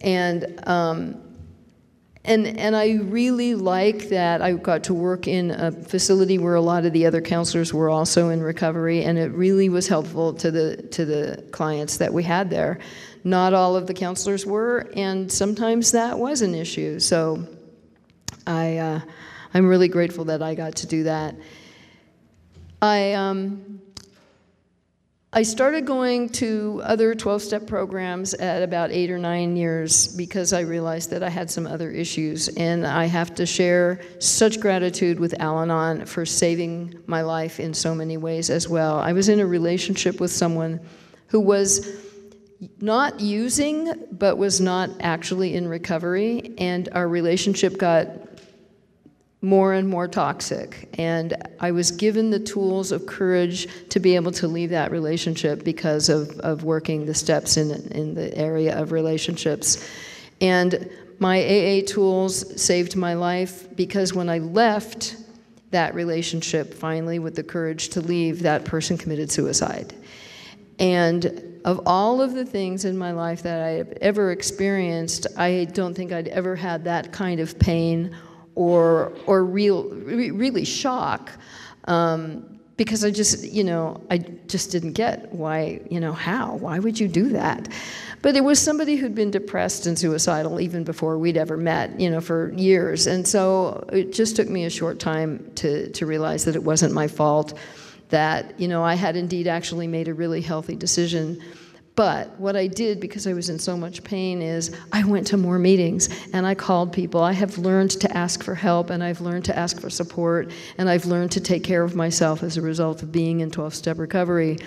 And 0.00 0.60
um, 0.68 1.25
and 2.26 2.58
and 2.58 2.76
I 2.76 2.94
really 2.94 3.54
like 3.54 4.08
that 4.10 4.42
I 4.42 4.52
got 4.52 4.84
to 4.84 4.94
work 4.94 5.26
in 5.26 5.50
a 5.50 5.72
facility 5.72 6.38
where 6.38 6.54
a 6.54 6.60
lot 6.60 6.84
of 6.84 6.92
the 6.92 7.06
other 7.06 7.20
counselors 7.20 7.72
were 7.72 7.88
also 7.88 8.28
in 8.30 8.42
recovery, 8.42 9.04
and 9.04 9.16
it 9.18 9.32
really 9.32 9.68
was 9.68 9.88
helpful 9.88 10.34
to 10.34 10.50
the 10.50 10.76
to 10.92 11.04
the 11.04 11.44
clients 11.52 11.98
that 11.98 12.12
we 12.12 12.22
had 12.22 12.50
there. 12.50 12.78
Not 13.24 13.54
all 13.54 13.74
of 13.74 13.86
the 13.86 13.94
counselors 13.94 14.44
were, 14.46 14.90
and 14.94 15.30
sometimes 15.32 15.92
that 15.92 16.18
was 16.18 16.42
an 16.42 16.54
issue. 16.54 17.00
So 17.00 17.46
I, 18.46 18.76
uh, 18.76 19.00
I'm 19.52 19.66
really 19.66 19.88
grateful 19.88 20.26
that 20.26 20.42
I 20.42 20.54
got 20.54 20.76
to 20.76 20.86
do 20.86 21.04
that. 21.04 21.34
I, 22.80 23.14
um, 23.14 23.80
I 25.32 25.42
started 25.42 25.84
going 25.84 26.30
to 26.30 26.80
other 26.84 27.14
12 27.14 27.42
step 27.42 27.66
programs 27.66 28.32
at 28.32 28.62
about 28.62 28.90
eight 28.90 29.10
or 29.10 29.18
nine 29.18 29.56
years 29.56 30.08
because 30.16 30.52
I 30.52 30.60
realized 30.60 31.10
that 31.10 31.22
I 31.22 31.28
had 31.28 31.50
some 31.50 31.66
other 31.66 31.90
issues. 31.90 32.48
And 32.48 32.86
I 32.86 33.06
have 33.06 33.34
to 33.34 33.44
share 33.44 34.00
such 34.18 34.60
gratitude 34.60 35.18
with 35.18 35.38
Al 35.40 35.58
Anon 35.58 36.06
for 36.06 36.24
saving 36.24 37.02
my 37.06 37.22
life 37.22 37.58
in 37.60 37.74
so 37.74 37.94
many 37.94 38.16
ways 38.16 38.50
as 38.50 38.68
well. 38.68 38.98
I 38.98 39.12
was 39.12 39.28
in 39.28 39.40
a 39.40 39.46
relationship 39.46 40.20
with 40.20 40.30
someone 40.30 40.80
who 41.26 41.40
was 41.40 41.86
not 42.80 43.20
using, 43.20 43.92
but 44.12 44.38
was 44.38 44.60
not 44.60 44.90
actually 45.00 45.54
in 45.54 45.68
recovery, 45.68 46.54
and 46.56 46.88
our 46.92 47.06
relationship 47.06 47.76
got 47.78 48.35
more 49.42 49.74
and 49.74 49.88
more 49.88 50.08
toxic. 50.08 50.88
And 50.98 51.36
I 51.60 51.70
was 51.70 51.90
given 51.90 52.30
the 52.30 52.40
tools 52.40 52.90
of 52.90 53.06
courage 53.06 53.68
to 53.90 54.00
be 54.00 54.16
able 54.16 54.32
to 54.32 54.48
leave 54.48 54.70
that 54.70 54.90
relationship 54.90 55.62
because 55.62 56.08
of, 56.08 56.30
of 56.40 56.64
working 56.64 57.06
the 57.06 57.14
steps 57.14 57.56
in, 57.56 57.70
in 57.92 58.14
the 58.14 58.36
area 58.36 58.80
of 58.80 58.92
relationships. 58.92 59.88
And 60.40 60.90
my 61.18 61.42
AA 61.42 61.82
tools 61.86 62.60
saved 62.60 62.96
my 62.96 63.14
life 63.14 63.74
because 63.76 64.12
when 64.12 64.28
I 64.28 64.38
left 64.38 65.16
that 65.70 65.94
relationship 65.94 66.74
finally 66.74 67.18
with 67.18 67.34
the 67.34 67.42
courage 67.42 67.90
to 67.90 68.00
leave, 68.00 68.42
that 68.42 68.64
person 68.64 68.96
committed 68.96 69.30
suicide. 69.30 69.94
And 70.78 71.60
of 71.64 71.80
all 71.86 72.22
of 72.22 72.34
the 72.34 72.44
things 72.44 72.84
in 72.84 72.96
my 72.96 73.12
life 73.12 73.42
that 73.42 73.62
I 73.62 73.70
have 73.70 73.92
ever 74.00 74.30
experienced, 74.30 75.26
I 75.36 75.64
don't 75.72 75.94
think 75.94 76.12
I'd 76.12 76.28
ever 76.28 76.54
had 76.54 76.84
that 76.84 77.12
kind 77.12 77.40
of 77.40 77.58
pain 77.58 78.16
or, 78.56 79.12
or 79.26 79.44
real, 79.44 79.84
re- 79.84 80.32
really 80.32 80.64
shock. 80.64 81.30
Um, 81.84 82.58
because 82.76 83.04
I 83.04 83.10
just, 83.10 83.44
you 83.44 83.64
know, 83.64 84.02
I 84.10 84.18
just 84.18 84.70
didn't 84.70 84.92
get 84.92 85.32
why, 85.32 85.80
you 85.90 85.98
know, 85.98 86.12
how? 86.12 86.56
Why 86.56 86.78
would 86.78 87.00
you 87.00 87.08
do 87.08 87.30
that? 87.30 87.68
But 88.20 88.36
it 88.36 88.44
was 88.44 88.58
somebody 88.58 88.96
who'd 88.96 89.14
been 89.14 89.30
depressed 89.30 89.86
and 89.86 89.98
suicidal 89.98 90.60
even 90.60 90.84
before 90.84 91.16
we'd 91.16 91.36
ever 91.38 91.56
met, 91.56 91.98
you 91.98 92.10
know, 92.10 92.20
for 92.20 92.52
years. 92.52 93.06
And 93.06 93.26
so 93.26 93.88
it 93.92 94.12
just 94.12 94.36
took 94.36 94.48
me 94.48 94.64
a 94.64 94.70
short 94.70 94.98
time 94.98 95.50
to, 95.56 95.90
to 95.92 96.06
realize 96.06 96.44
that 96.44 96.54
it 96.54 96.62
wasn't 96.62 96.92
my 96.92 97.08
fault 97.08 97.58
that, 98.10 98.58
you 98.60 98.68
know, 98.68 98.82
I 98.82 98.94
had 98.94 99.16
indeed 99.16 99.46
actually 99.46 99.86
made 99.86 100.08
a 100.08 100.14
really 100.14 100.40
healthy 100.40 100.76
decision. 100.76 101.42
But 101.96 102.38
what 102.38 102.56
I 102.56 102.66
did, 102.66 103.00
because 103.00 103.26
I 103.26 103.32
was 103.32 103.48
in 103.48 103.58
so 103.58 103.74
much 103.74 104.04
pain, 104.04 104.42
is 104.42 104.76
I 104.92 105.02
went 105.02 105.26
to 105.28 105.38
more 105.38 105.58
meetings 105.58 106.10
and 106.34 106.46
I 106.46 106.54
called 106.54 106.92
people. 106.92 107.22
I 107.22 107.32
have 107.32 107.56
learned 107.56 107.92
to 107.92 108.16
ask 108.16 108.42
for 108.42 108.54
help 108.54 108.90
and 108.90 109.02
I've 109.02 109.22
learned 109.22 109.46
to 109.46 109.58
ask 109.58 109.80
for 109.80 109.88
support 109.88 110.52
and 110.76 110.90
I've 110.90 111.06
learned 111.06 111.32
to 111.32 111.40
take 111.40 111.64
care 111.64 111.82
of 111.82 111.96
myself 111.96 112.42
as 112.42 112.58
a 112.58 112.62
result 112.62 113.02
of 113.02 113.10
being 113.10 113.40
in 113.40 113.50
12 113.50 113.74
step 113.74 113.98
recovery. 113.98 114.58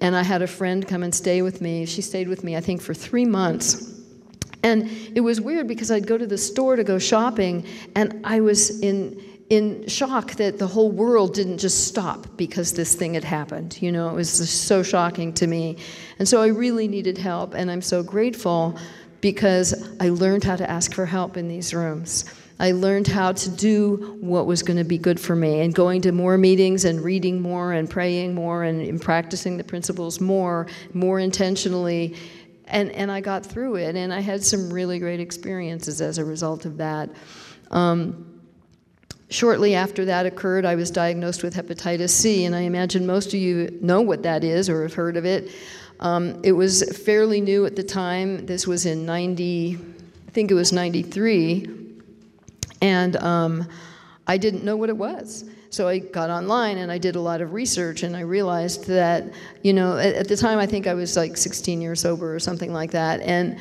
And 0.00 0.14
I 0.14 0.22
had 0.22 0.42
a 0.42 0.46
friend 0.46 0.86
come 0.86 1.02
and 1.02 1.12
stay 1.12 1.42
with 1.42 1.60
me. 1.60 1.86
She 1.86 2.02
stayed 2.02 2.28
with 2.28 2.44
me, 2.44 2.56
I 2.56 2.60
think, 2.60 2.80
for 2.80 2.94
three 2.94 3.24
months. 3.24 3.92
And 4.62 4.88
it 5.14 5.20
was 5.20 5.40
weird 5.40 5.66
because 5.66 5.90
I'd 5.90 6.06
go 6.06 6.16
to 6.16 6.26
the 6.26 6.38
store 6.38 6.76
to 6.76 6.84
go 6.84 7.00
shopping 7.00 7.66
and 7.96 8.20
I 8.24 8.40
was 8.40 8.80
in 8.80 9.20
in 9.48 9.86
shock 9.86 10.32
that 10.32 10.58
the 10.58 10.66
whole 10.66 10.90
world 10.90 11.34
didn't 11.34 11.58
just 11.58 11.86
stop 11.86 12.26
because 12.36 12.72
this 12.72 12.94
thing 12.94 13.14
had 13.14 13.24
happened. 13.24 13.80
You 13.80 13.92
know, 13.92 14.08
it 14.08 14.14
was 14.14 14.38
just 14.38 14.64
so 14.64 14.82
shocking 14.82 15.32
to 15.34 15.46
me. 15.46 15.76
And 16.18 16.26
so 16.26 16.42
I 16.42 16.48
really 16.48 16.88
needed 16.88 17.16
help, 17.18 17.54
and 17.54 17.70
I'm 17.70 17.82
so 17.82 18.02
grateful 18.02 18.78
because 19.20 19.88
I 20.00 20.08
learned 20.08 20.44
how 20.44 20.56
to 20.56 20.68
ask 20.68 20.92
for 20.94 21.06
help 21.06 21.36
in 21.36 21.48
these 21.48 21.72
rooms. 21.72 22.24
I 22.58 22.72
learned 22.72 23.06
how 23.06 23.32
to 23.32 23.50
do 23.50 24.16
what 24.20 24.46
was 24.46 24.62
going 24.62 24.78
to 24.78 24.84
be 24.84 24.96
good 24.98 25.20
for 25.20 25.36
me 25.36 25.60
and 25.60 25.74
going 25.74 26.00
to 26.02 26.12
more 26.12 26.38
meetings 26.38 26.86
and 26.86 27.02
reading 27.02 27.40
more 27.40 27.72
and 27.72 27.88
praying 27.88 28.34
more 28.34 28.64
and, 28.64 29.00
practicing 29.00 29.58
the 29.58 29.64
principles 29.64 30.20
more, 30.20 30.66
more 30.94 31.20
intentionally. 31.20 32.16
And, 32.64 32.90
and 32.92 33.12
I 33.12 33.20
got 33.20 33.44
through 33.44 33.76
it, 33.76 33.94
and 33.94 34.12
I 34.12 34.20
had 34.20 34.42
some 34.42 34.72
really 34.72 34.98
great 34.98 35.20
experiences 35.20 36.00
as 36.00 36.18
a 36.18 36.24
result 36.24 36.64
of 36.64 36.78
that. 36.78 37.10
Um, 37.70 38.35
Shortly 39.28 39.74
after 39.74 40.04
that 40.04 40.24
occurred, 40.24 40.64
I 40.64 40.76
was 40.76 40.90
diagnosed 40.90 41.42
with 41.42 41.54
hepatitis 41.54 42.10
C, 42.10 42.44
and 42.44 42.54
I 42.54 42.60
imagine 42.60 43.06
most 43.06 43.28
of 43.28 43.40
you 43.40 43.76
know 43.80 44.00
what 44.00 44.22
that 44.22 44.44
is 44.44 44.68
or 44.68 44.82
have 44.82 44.94
heard 44.94 45.16
of 45.16 45.24
it. 45.24 45.50
Um, 45.98 46.40
it 46.44 46.52
was 46.52 46.96
fairly 47.04 47.40
new 47.40 47.66
at 47.66 47.74
the 47.74 47.82
time. 47.82 48.46
This 48.46 48.68
was 48.68 48.86
in 48.86 49.04
90, 49.04 49.78
I 50.28 50.30
think 50.30 50.52
it 50.52 50.54
was 50.54 50.72
93, 50.72 51.68
and 52.80 53.16
um, 53.16 53.68
I 54.28 54.38
didn't 54.38 54.62
know 54.62 54.76
what 54.76 54.90
it 54.90 54.96
was. 54.96 55.44
So 55.70 55.88
I 55.88 55.98
got 55.98 56.30
online 56.30 56.78
and 56.78 56.92
I 56.92 56.98
did 56.98 57.16
a 57.16 57.20
lot 57.20 57.40
of 57.40 57.52
research, 57.52 58.04
and 58.04 58.16
I 58.16 58.20
realized 58.20 58.86
that, 58.86 59.24
you 59.62 59.72
know, 59.72 59.96
at, 59.96 60.14
at 60.14 60.28
the 60.28 60.36
time 60.36 60.60
I 60.60 60.66
think 60.66 60.86
I 60.86 60.94
was 60.94 61.16
like 61.16 61.36
16 61.36 61.80
years 61.80 62.00
sober 62.00 62.32
or 62.32 62.38
something 62.38 62.72
like 62.72 62.92
that, 62.92 63.20
and 63.22 63.58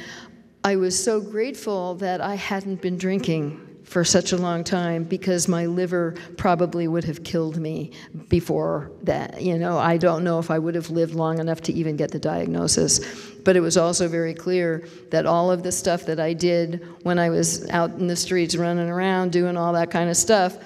I 0.63 0.75
was 0.75 1.01
so 1.01 1.19
grateful 1.19 1.95
that 1.95 2.22
I 2.22 2.36
hadn't 2.36 2.84
been 2.84 3.00
drinking 3.00 3.64
for 3.85 4.03
such 4.03 4.31
a 4.31 4.37
long 4.37 4.63
time 4.63 5.03
because 5.03 5.47
my 5.47 5.67
liver 5.67 6.15
probably 6.37 6.87
would 6.87 7.03
have 7.03 7.23
killed 7.23 7.57
me 7.57 7.91
before 8.27 8.91
that. 9.03 9.41
You 9.41 9.57
know, 9.57 9.77
I 9.77 9.97
don't 9.97 10.23
know 10.23 10.39
if 10.39 10.49
I 10.49 10.59
would 10.59 10.75
have 10.75 10.89
lived 10.89 11.13
long 11.13 11.39
enough 11.39 11.61
to 11.61 11.73
even 11.73 11.95
get 11.95 12.11
the 12.11 12.19
diagnosis. 12.19 12.99
But 13.43 13.55
it 13.55 13.61
was 13.61 13.77
also 13.77 14.07
very 14.07 14.33
clear 14.33 14.87
that 15.11 15.27
all 15.27 15.51
of 15.51 15.61
the 15.61 15.71
stuff 15.71 16.05
that 16.07 16.19
I 16.19 16.33
did 16.33 16.85
when 17.03 17.19
I 17.19 17.29
was 17.29 17.69
out 17.69 17.91
in 17.91 18.07
the 18.07 18.15
streets 18.15 18.55
running 18.55 18.89
around 18.89 19.31
doing 19.31 19.55
all 19.55 19.73
that 19.73 19.91
kind 19.91 20.09
of 20.09 20.17
stuff, 20.17 20.57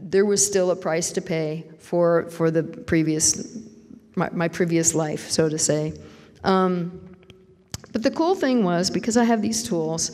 there 0.00 0.26
was 0.26 0.44
still 0.44 0.72
a 0.72 0.76
price 0.76 1.12
to 1.12 1.22
pay 1.22 1.64
for, 1.78 2.28
for 2.30 2.50
the 2.50 2.64
previous, 2.64 3.56
my, 4.16 4.28
my 4.32 4.48
previous 4.48 4.94
life, 4.94 5.30
so 5.30 5.48
to 5.48 5.58
say. 5.58 5.94
Um, 6.42 7.16
but 7.92 8.02
the 8.02 8.10
cool 8.10 8.34
thing 8.34 8.64
was, 8.64 8.90
because 8.90 9.16
I 9.16 9.24
have 9.24 9.42
these 9.42 9.62
tools, 9.62 10.10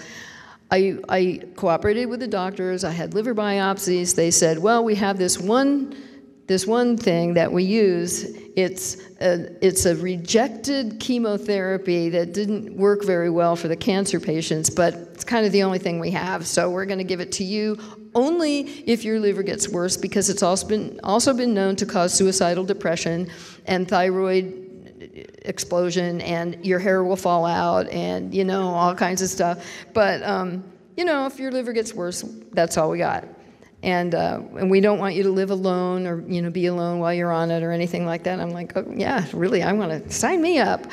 I, 0.70 0.98
I 1.08 1.42
cooperated 1.56 2.08
with 2.08 2.20
the 2.20 2.28
doctors. 2.28 2.84
I 2.84 2.90
had 2.90 3.14
liver 3.14 3.34
biopsies. 3.34 4.14
They 4.14 4.30
said, 4.30 4.58
well, 4.58 4.84
we 4.84 4.94
have 4.96 5.18
this 5.18 5.38
one, 5.38 5.96
this 6.46 6.66
one 6.66 6.96
thing 6.96 7.34
that 7.34 7.50
we 7.50 7.64
use. 7.64 8.24
It's 8.54 8.96
a, 9.20 9.64
it's 9.64 9.86
a 9.86 9.96
rejected 9.96 11.00
chemotherapy 11.00 12.10
that 12.10 12.34
didn't 12.34 12.76
work 12.76 13.04
very 13.04 13.30
well 13.30 13.56
for 13.56 13.68
the 13.68 13.76
cancer 13.76 14.20
patients, 14.20 14.68
but 14.68 14.94
it's 14.94 15.24
kind 15.24 15.46
of 15.46 15.52
the 15.52 15.62
only 15.62 15.78
thing 15.78 16.00
we 16.00 16.10
have. 16.10 16.46
So 16.46 16.68
we're 16.68 16.86
going 16.86 16.98
to 16.98 17.04
give 17.04 17.20
it 17.20 17.32
to 17.32 17.44
you 17.44 17.78
only 18.14 18.62
if 18.86 19.04
your 19.04 19.20
liver 19.20 19.42
gets 19.42 19.68
worse 19.68 19.96
because 19.96 20.28
it's 20.28 20.42
also 20.42 20.66
been, 20.66 21.00
also 21.02 21.32
been 21.32 21.54
known 21.54 21.76
to 21.76 21.86
cause 21.86 22.12
suicidal 22.12 22.64
depression 22.64 23.30
and 23.66 23.88
thyroid 23.88 24.67
explosion 25.42 26.20
and 26.20 26.64
your 26.64 26.78
hair 26.78 27.04
will 27.04 27.16
fall 27.16 27.46
out 27.46 27.88
and 27.88 28.34
you 28.34 28.44
know 28.44 28.68
all 28.68 28.94
kinds 28.94 29.22
of 29.22 29.28
stuff. 29.28 29.64
But 29.94 30.22
um, 30.22 30.64
you 30.96 31.04
know 31.04 31.26
if 31.26 31.38
your 31.38 31.52
liver 31.52 31.72
gets 31.72 31.94
worse 31.94 32.22
that's 32.52 32.76
all 32.76 32.90
we 32.90 32.98
got. 32.98 33.24
And 33.82 34.14
uh, 34.14 34.40
and 34.58 34.70
we 34.70 34.80
don't 34.80 34.98
want 34.98 35.14
you 35.14 35.22
to 35.22 35.30
live 35.30 35.50
alone 35.50 36.06
or 36.06 36.20
you 36.28 36.42
know 36.42 36.50
be 36.50 36.66
alone 36.66 36.98
while 36.98 37.14
you're 37.14 37.32
on 37.32 37.50
it 37.50 37.62
or 37.62 37.70
anything 37.70 38.06
like 38.06 38.24
that. 38.24 38.40
I'm 38.40 38.50
like 38.50 38.72
oh, 38.76 38.84
yeah 38.94 39.24
really 39.32 39.62
i 39.62 39.72
want 39.72 39.90
to 39.90 40.12
sign 40.12 40.42
me 40.42 40.58
up. 40.58 40.86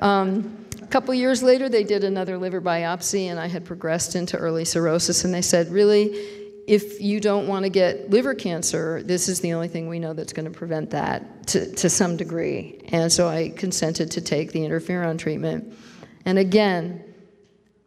Um, 0.00 0.60
couple 0.90 1.14
years 1.14 1.42
later, 1.42 1.68
they 1.68 1.84
did 1.84 2.04
another 2.04 2.36
liver 2.36 2.60
biopsy, 2.60 3.26
and 3.26 3.38
I 3.38 3.46
had 3.46 3.64
progressed 3.64 4.16
into 4.16 4.36
early 4.36 4.64
cirrhosis. 4.64 5.24
And 5.24 5.32
they 5.32 5.42
said, 5.42 5.70
Really, 5.70 6.39
if 6.66 7.00
you 7.00 7.20
don't 7.20 7.48
want 7.48 7.64
to 7.64 7.68
get 7.68 8.10
liver 8.10 8.34
cancer, 8.34 9.02
this 9.02 9.28
is 9.28 9.40
the 9.40 9.52
only 9.52 9.68
thing 9.68 9.88
we 9.88 9.98
know 9.98 10.12
that's 10.12 10.32
going 10.32 10.50
to 10.50 10.56
prevent 10.56 10.90
that 10.90 11.46
to, 11.48 11.72
to 11.74 11.90
some 11.90 12.16
degree. 12.16 12.80
And 12.88 13.10
so 13.10 13.28
I 13.28 13.50
consented 13.50 14.10
to 14.12 14.20
take 14.20 14.52
the 14.52 14.60
interferon 14.60 15.18
treatment. 15.18 15.74
And 16.24 16.38
again, 16.38 17.02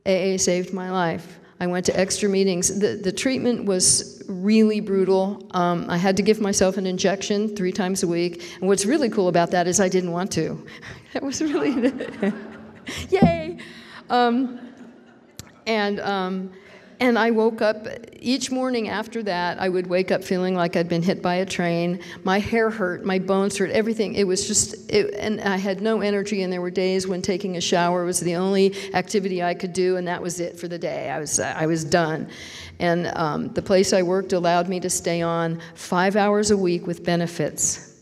AA 0.05 0.37
saved 0.37 0.73
my 0.73 0.91
life. 0.91 1.39
I 1.59 1.67
went 1.67 1.85
to 1.85 1.97
extra 1.97 2.27
meetings. 2.27 2.77
The, 2.79 2.95
the 2.95 3.11
treatment 3.11 3.65
was 3.65 4.21
really 4.27 4.81
brutal. 4.81 5.47
Um, 5.51 5.85
I 5.89 5.97
had 5.97 6.17
to 6.17 6.23
give 6.23 6.41
myself 6.41 6.77
an 6.77 6.85
injection 6.85 7.55
three 7.55 7.71
times 7.71 8.03
a 8.03 8.07
week. 8.07 8.43
And 8.59 8.67
what's 8.67 8.85
really 8.85 9.09
cool 9.09 9.29
about 9.29 9.51
that 9.51 9.67
is 9.67 9.79
I 9.79 9.87
didn't 9.87 10.11
want 10.11 10.31
to. 10.33 10.65
that 11.13 11.23
was 11.23 11.41
really, 11.41 11.93
yay. 13.09 13.59
Um, 14.09 14.59
and 15.65 15.99
um, 16.01 16.51
and 17.03 17.19
I 17.19 17.31
woke 17.31 17.61
up 17.61 17.85
each 18.21 18.49
morning 18.49 18.87
after 18.87 19.21
that, 19.23 19.59
I 19.59 19.67
would 19.67 19.87
wake 19.87 20.09
up 20.09 20.23
feeling 20.23 20.55
like 20.55 20.77
I'd 20.77 20.87
been 20.87 21.03
hit 21.03 21.21
by 21.21 21.35
a 21.35 21.45
train. 21.45 21.99
My 22.23 22.39
hair 22.39 22.69
hurt, 22.69 23.03
my 23.03 23.19
bones 23.19 23.57
hurt, 23.57 23.71
everything. 23.71 24.15
It 24.15 24.23
was 24.23 24.47
just, 24.47 24.89
it, 24.89 25.13
and 25.15 25.41
I 25.41 25.57
had 25.57 25.81
no 25.81 25.99
energy. 25.99 26.43
And 26.43 26.53
there 26.53 26.61
were 26.61 26.71
days 26.71 27.05
when 27.05 27.21
taking 27.21 27.57
a 27.57 27.61
shower 27.61 28.05
was 28.05 28.21
the 28.21 28.37
only 28.37 28.73
activity 28.93 29.43
I 29.43 29.53
could 29.53 29.73
do, 29.73 29.97
and 29.97 30.07
that 30.07 30.21
was 30.21 30.39
it 30.39 30.57
for 30.57 30.69
the 30.69 30.79
day. 30.79 31.09
I 31.09 31.19
was, 31.19 31.41
I 31.41 31.65
was 31.65 31.83
done. 31.83 32.29
And 32.79 33.07
um, 33.17 33.51
the 33.51 33.61
place 33.61 33.91
I 33.91 34.01
worked 34.01 34.31
allowed 34.31 34.69
me 34.69 34.79
to 34.79 34.89
stay 34.89 35.21
on 35.21 35.59
five 35.75 36.15
hours 36.15 36.51
a 36.51 36.57
week 36.57 36.87
with 36.87 37.03
benefits. 37.03 38.01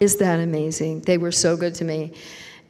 Is 0.00 0.16
that 0.16 0.40
amazing? 0.40 1.02
They 1.02 1.18
were 1.18 1.32
so 1.32 1.54
good 1.54 1.74
to 1.74 1.84
me. 1.84 2.14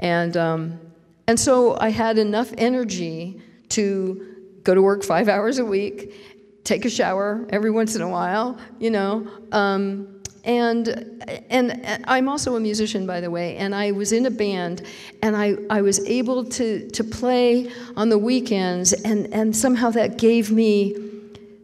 And, 0.01 0.37
um, 0.37 0.81
and 1.29 1.39
so 1.39 1.79
I 1.79 1.91
had 1.91 2.19
enough 2.19 2.53
energy 2.59 3.41
to 3.69 4.36
go 4.67 4.75
to 4.75 4.83
work 4.83 5.05
five 5.05 5.29
hours 5.29 5.59
a 5.59 5.65
week, 5.65 6.13
take 6.65 6.85
a 6.85 6.91
shower 6.91 7.47
every 7.51 7.71
once 7.71 7.95
in 7.95 8.03
a 8.03 8.09
while, 8.09 8.59
you 8.81 8.91
know. 8.91 9.27
Um, 9.53 10.21
and, 10.43 11.25
and, 11.51 12.05
I'm 12.07 12.29
also 12.29 12.55
a 12.57 12.61
musician, 12.61 13.07
by 13.07 13.21
the 13.21 13.31
way, 13.31 13.57
and 13.57 13.75
I 13.75 13.93
was 13.93 14.13
in 14.13 14.27
a 14.27 14.31
band, 14.31 14.85
and 15.23 15.37
I, 15.37 15.57
I 15.71 15.83
was 15.83 16.05
able 16.07 16.45
to, 16.45 16.89
to 16.91 17.05
play 17.05 17.71
on 17.97 18.11
the 18.11 18.19
weekends, 18.19 18.93
and, 18.93 19.33
and 19.33 19.57
somehow 19.57 19.91
that 19.91 20.19
gave 20.19 20.53
me 20.53 20.97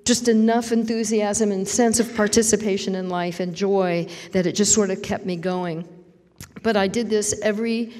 just 0.04 0.26
enough 0.26 0.72
enthusiasm 0.72 1.52
and 1.52 1.66
sense 1.66 2.00
of 2.00 2.16
participation 2.16 2.96
in 2.96 3.08
life 3.08 3.38
and 3.38 3.54
joy 3.54 4.06
that 4.32 4.46
it 4.46 4.52
just 4.52 4.72
sort 4.72 4.90
of 4.90 5.00
kept 5.02 5.26
me 5.26 5.36
going. 5.36 5.86
But 6.64 6.76
I 6.76 6.88
did 6.88 7.08
this 7.08 7.40
every, 7.40 7.94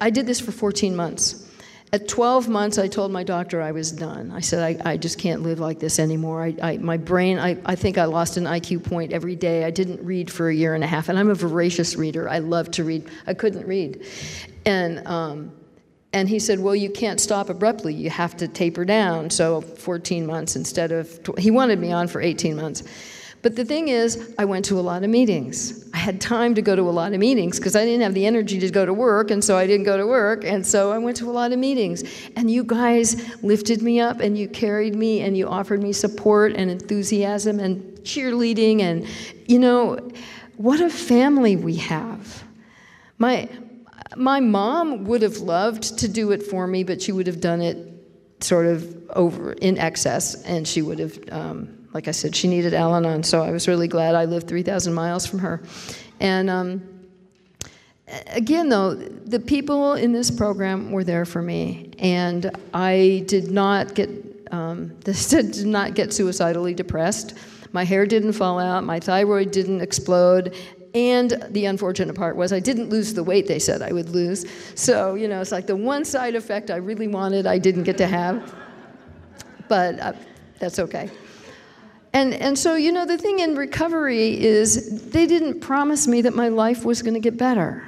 I 0.00 0.08
did 0.08 0.26
this 0.26 0.40
for 0.40 0.52
14 0.52 0.96
months. 0.96 1.49
At 1.92 2.06
12 2.06 2.48
months, 2.48 2.78
I 2.78 2.86
told 2.86 3.10
my 3.10 3.24
doctor 3.24 3.60
I 3.60 3.72
was 3.72 3.90
done. 3.90 4.30
I 4.30 4.38
said, 4.38 4.80
I, 4.84 4.92
I 4.92 4.96
just 4.96 5.18
can't 5.18 5.42
live 5.42 5.58
like 5.58 5.80
this 5.80 5.98
anymore. 5.98 6.44
I, 6.44 6.54
I, 6.62 6.76
my 6.76 6.96
brain, 6.96 7.36
I, 7.38 7.56
I 7.66 7.74
think 7.74 7.98
I 7.98 8.04
lost 8.04 8.36
an 8.36 8.44
IQ 8.44 8.84
point 8.84 9.12
every 9.12 9.34
day. 9.34 9.64
I 9.64 9.70
didn't 9.70 10.04
read 10.04 10.30
for 10.30 10.48
a 10.48 10.54
year 10.54 10.76
and 10.76 10.84
a 10.84 10.86
half, 10.86 11.08
and 11.08 11.18
I'm 11.18 11.30
a 11.30 11.34
voracious 11.34 11.96
reader. 11.96 12.28
I 12.28 12.38
love 12.38 12.70
to 12.72 12.84
read. 12.84 13.08
I 13.26 13.34
couldn't 13.34 13.66
read. 13.66 14.06
And, 14.64 15.04
um, 15.08 15.50
and 16.12 16.28
he 16.28 16.38
said, 16.38 16.60
Well, 16.60 16.76
you 16.76 16.90
can't 16.90 17.20
stop 17.20 17.50
abruptly. 17.50 17.94
You 17.94 18.10
have 18.10 18.36
to 18.36 18.46
taper 18.46 18.84
down. 18.84 19.30
So 19.30 19.60
14 19.60 20.26
months 20.26 20.54
instead 20.54 20.92
of, 20.92 21.22
tw- 21.24 21.38
he 21.38 21.50
wanted 21.50 21.80
me 21.80 21.90
on 21.90 22.06
for 22.06 22.20
18 22.20 22.54
months. 22.54 22.84
But 23.42 23.56
the 23.56 23.64
thing 23.64 23.88
is, 23.88 24.34
I 24.38 24.44
went 24.44 24.66
to 24.66 24.78
a 24.78 24.82
lot 24.82 25.02
of 25.02 25.08
meetings. 25.08 25.88
I 25.94 25.96
had 25.96 26.20
time 26.20 26.54
to 26.56 26.62
go 26.62 26.76
to 26.76 26.82
a 26.82 26.90
lot 26.90 27.14
of 27.14 27.20
meetings 27.20 27.58
because 27.58 27.74
I 27.74 27.86
didn't 27.86 28.02
have 28.02 28.12
the 28.12 28.26
energy 28.26 28.58
to 28.60 28.70
go 28.70 28.84
to 28.84 28.92
work, 28.92 29.30
and 29.30 29.42
so 29.42 29.56
I 29.56 29.66
didn't 29.66 29.86
go 29.86 29.96
to 29.96 30.06
work, 30.06 30.44
and 30.44 30.66
so 30.66 30.92
I 30.92 30.98
went 30.98 31.16
to 31.18 31.30
a 31.30 31.32
lot 31.32 31.50
of 31.52 31.58
meetings. 31.58 32.04
And 32.36 32.50
you 32.50 32.62
guys 32.64 33.42
lifted 33.42 33.80
me 33.80 33.98
up, 33.98 34.20
and 34.20 34.36
you 34.36 34.46
carried 34.46 34.94
me, 34.94 35.22
and 35.22 35.38
you 35.38 35.48
offered 35.48 35.82
me 35.82 35.92
support 35.94 36.52
and 36.54 36.70
enthusiasm 36.70 37.60
and 37.60 37.82
cheerleading, 38.00 38.80
and 38.82 39.06
you 39.46 39.58
know, 39.58 40.10
what 40.56 40.80
a 40.80 40.90
family 40.90 41.56
we 41.56 41.76
have. 41.76 42.44
My, 43.16 43.48
my 44.16 44.40
mom 44.40 45.04
would 45.06 45.22
have 45.22 45.38
loved 45.38 45.98
to 46.00 46.08
do 46.08 46.32
it 46.32 46.42
for 46.42 46.66
me, 46.66 46.84
but 46.84 47.00
she 47.00 47.12
would 47.12 47.26
have 47.26 47.40
done 47.40 47.62
it 47.62 47.86
sort 48.40 48.66
of 48.66 49.10
over 49.10 49.52
in 49.52 49.78
excess, 49.78 50.42
and 50.42 50.68
she 50.68 50.82
would 50.82 50.98
have. 50.98 51.18
Um, 51.32 51.79
like 51.92 52.08
I 52.08 52.12
said, 52.12 52.36
she 52.36 52.48
needed 52.48 52.74
Al 52.74 52.94
Anon, 52.94 53.22
so 53.22 53.42
I 53.42 53.50
was 53.50 53.66
really 53.66 53.88
glad 53.88 54.14
I 54.14 54.24
lived 54.24 54.48
3,000 54.48 54.92
miles 54.92 55.26
from 55.26 55.40
her. 55.40 55.60
And 56.20 56.48
um, 56.48 56.82
again, 58.28 58.68
though, 58.68 58.94
the 58.94 59.40
people 59.40 59.94
in 59.94 60.12
this 60.12 60.30
program 60.30 60.92
were 60.92 61.04
there 61.04 61.24
for 61.24 61.42
me, 61.42 61.90
and 61.98 62.50
I 62.72 63.24
did 63.26 63.50
not 63.50 63.94
get 63.94 64.08
um, 64.52 64.88
did 65.04 65.64
not 65.64 65.94
get 65.94 66.12
suicidally 66.12 66.74
depressed. 66.74 67.34
My 67.72 67.84
hair 67.84 68.04
didn't 68.04 68.32
fall 68.32 68.58
out, 68.58 68.82
my 68.82 68.98
thyroid 68.98 69.52
didn't 69.52 69.80
explode, 69.80 70.56
and 70.94 71.44
the 71.50 71.66
unfortunate 71.66 72.16
part 72.16 72.34
was 72.36 72.52
I 72.52 72.58
didn't 72.58 72.88
lose 72.88 73.14
the 73.14 73.22
weight 73.22 73.46
they 73.46 73.60
said 73.60 73.80
I 73.80 73.92
would 73.92 74.08
lose. 74.08 74.44
So, 74.74 75.14
you 75.14 75.28
know, 75.28 75.40
it's 75.40 75.52
like 75.52 75.66
the 75.66 75.76
one 75.76 76.04
side 76.04 76.34
effect 76.34 76.70
I 76.70 76.76
really 76.76 77.06
wanted, 77.06 77.46
I 77.46 77.58
didn't 77.58 77.84
get 77.84 77.96
to 77.98 78.08
have. 78.08 78.54
But 79.68 80.00
uh, 80.00 80.12
that's 80.58 80.80
okay. 80.80 81.08
And, 82.12 82.34
and 82.34 82.58
so, 82.58 82.74
you 82.74 82.90
know, 82.90 83.06
the 83.06 83.18
thing 83.18 83.38
in 83.38 83.54
recovery 83.54 84.40
is 84.40 85.10
they 85.10 85.26
didn't 85.26 85.60
promise 85.60 86.08
me 86.08 86.22
that 86.22 86.34
my 86.34 86.48
life 86.48 86.84
was 86.84 87.02
going 87.02 87.14
to 87.14 87.20
get 87.20 87.36
better. 87.36 87.86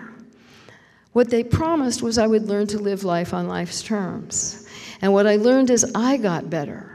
What 1.12 1.28
they 1.28 1.44
promised 1.44 2.02
was 2.02 2.18
I 2.18 2.26
would 2.26 2.44
learn 2.44 2.66
to 2.68 2.78
live 2.78 3.04
life 3.04 3.34
on 3.34 3.48
life's 3.48 3.82
terms. 3.82 4.66
And 5.02 5.12
what 5.12 5.26
I 5.26 5.36
learned 5.36 5.70
is 5.70 5.90
I 5.94 6.16
got 6.16 6.48
better. 6.48 6.88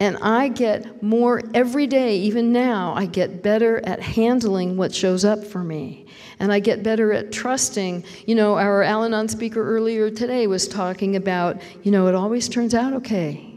And 0.00 0.16
I 0.16 0.48
get 0.48 1.00
more 1.02 1.42
every 1.54 1.86
day, 1.86 2.16
even 2.18 2.52
now, 2.52 2.92
I 2.94 3.06
get 3.06 3.42
better 3.42 3.80
at 3.86 4.00
handling 4.00 4.76
what 4.76 4.92
shows 4.92 5.24
up 5.24 5.44
for 5.44 5.62
me. 5.62 6.06
And 6.40 6.52
I 6.52 6.58
get 6.58 6.82
better 6.82 7.12
at 7.12 7.30
trusting. 7.30 8.04
You 8.26 8.34
know, 8.34 8.58
our 8.58 8.82
Al 8.82 9.04
Anon 9.04 9.28
speaker 9.28 9.64
earlier 9.64 10.10
today 10.10 10.48
was 10.48 10.66
talking 10.66 11.14
about, 11.14 11.62
you 11.84 11.92
know, 11.92 12.08
it 12.08 12.16
always 12.16 12.48
turns 12.48 12.74
out 12.74 12.92
okay. 12.94 13.51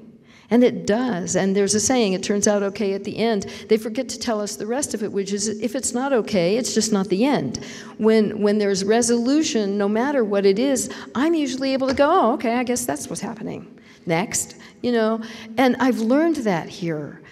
And 0.52 0.64
it 0.64 0.86
does. 0.86 1.36
And 1.36 1.56
there's 1.56 1.74
a 1.74 1.80
saying, 1.80 2.14
it 2.14 2.22
turns 2.22 2.48
out 2.48 2.62
okay 2.62 2.94
at 2.94 3.04
the 3.04 3.18
end. 3.18 3.44
They 3.68 3.78
forget 3.78 4.08
to 4.10 4.20
tell 4.20 4.40
us 4.40 4.56
the 4.56 4.68
rest 4.68 4.94
of 4.94 5.02
it, 5.02 5.12
which 5.12 5.34
is 5.34 5.48
if 5.48 5.76
it's 5.76 5.94
not 5.94 6.14
okay, 6.14 6.58
it's 6.58 6.74
just 6.74 6.94
not 6.94 7.08
the 7.10 7.26
end. 7.26 7.66
When, 7.98 8.42
when 8.42 8.60
there's 8.60 8.84
resolution, 8.84 9.78
no 9.78 9.90
matter 9.90 10.24
what 10.24 10.46
it 10.46 10.60
is, 10.60 10.94
I'm 11.16 11.34
usually 11.34 11.74
able 11.74 11.88
to 11.88 11.96
go, 11.96 12.08
oh, 12.10 12.34
okay, 12.34 12.56
I 12.56 12.64
guess 12.64 12.86
that's 12.86 13.10
what's 13.10 13.22
happening. 13.22 13.80
Next, 14.06 14.58
you 14.84 14.92
know. 14.92 15.22
And 15.58 15.76
I've 15.80 16.00
learned 16.00 16.38
that 16.38 16.70
here. 16.70 17.24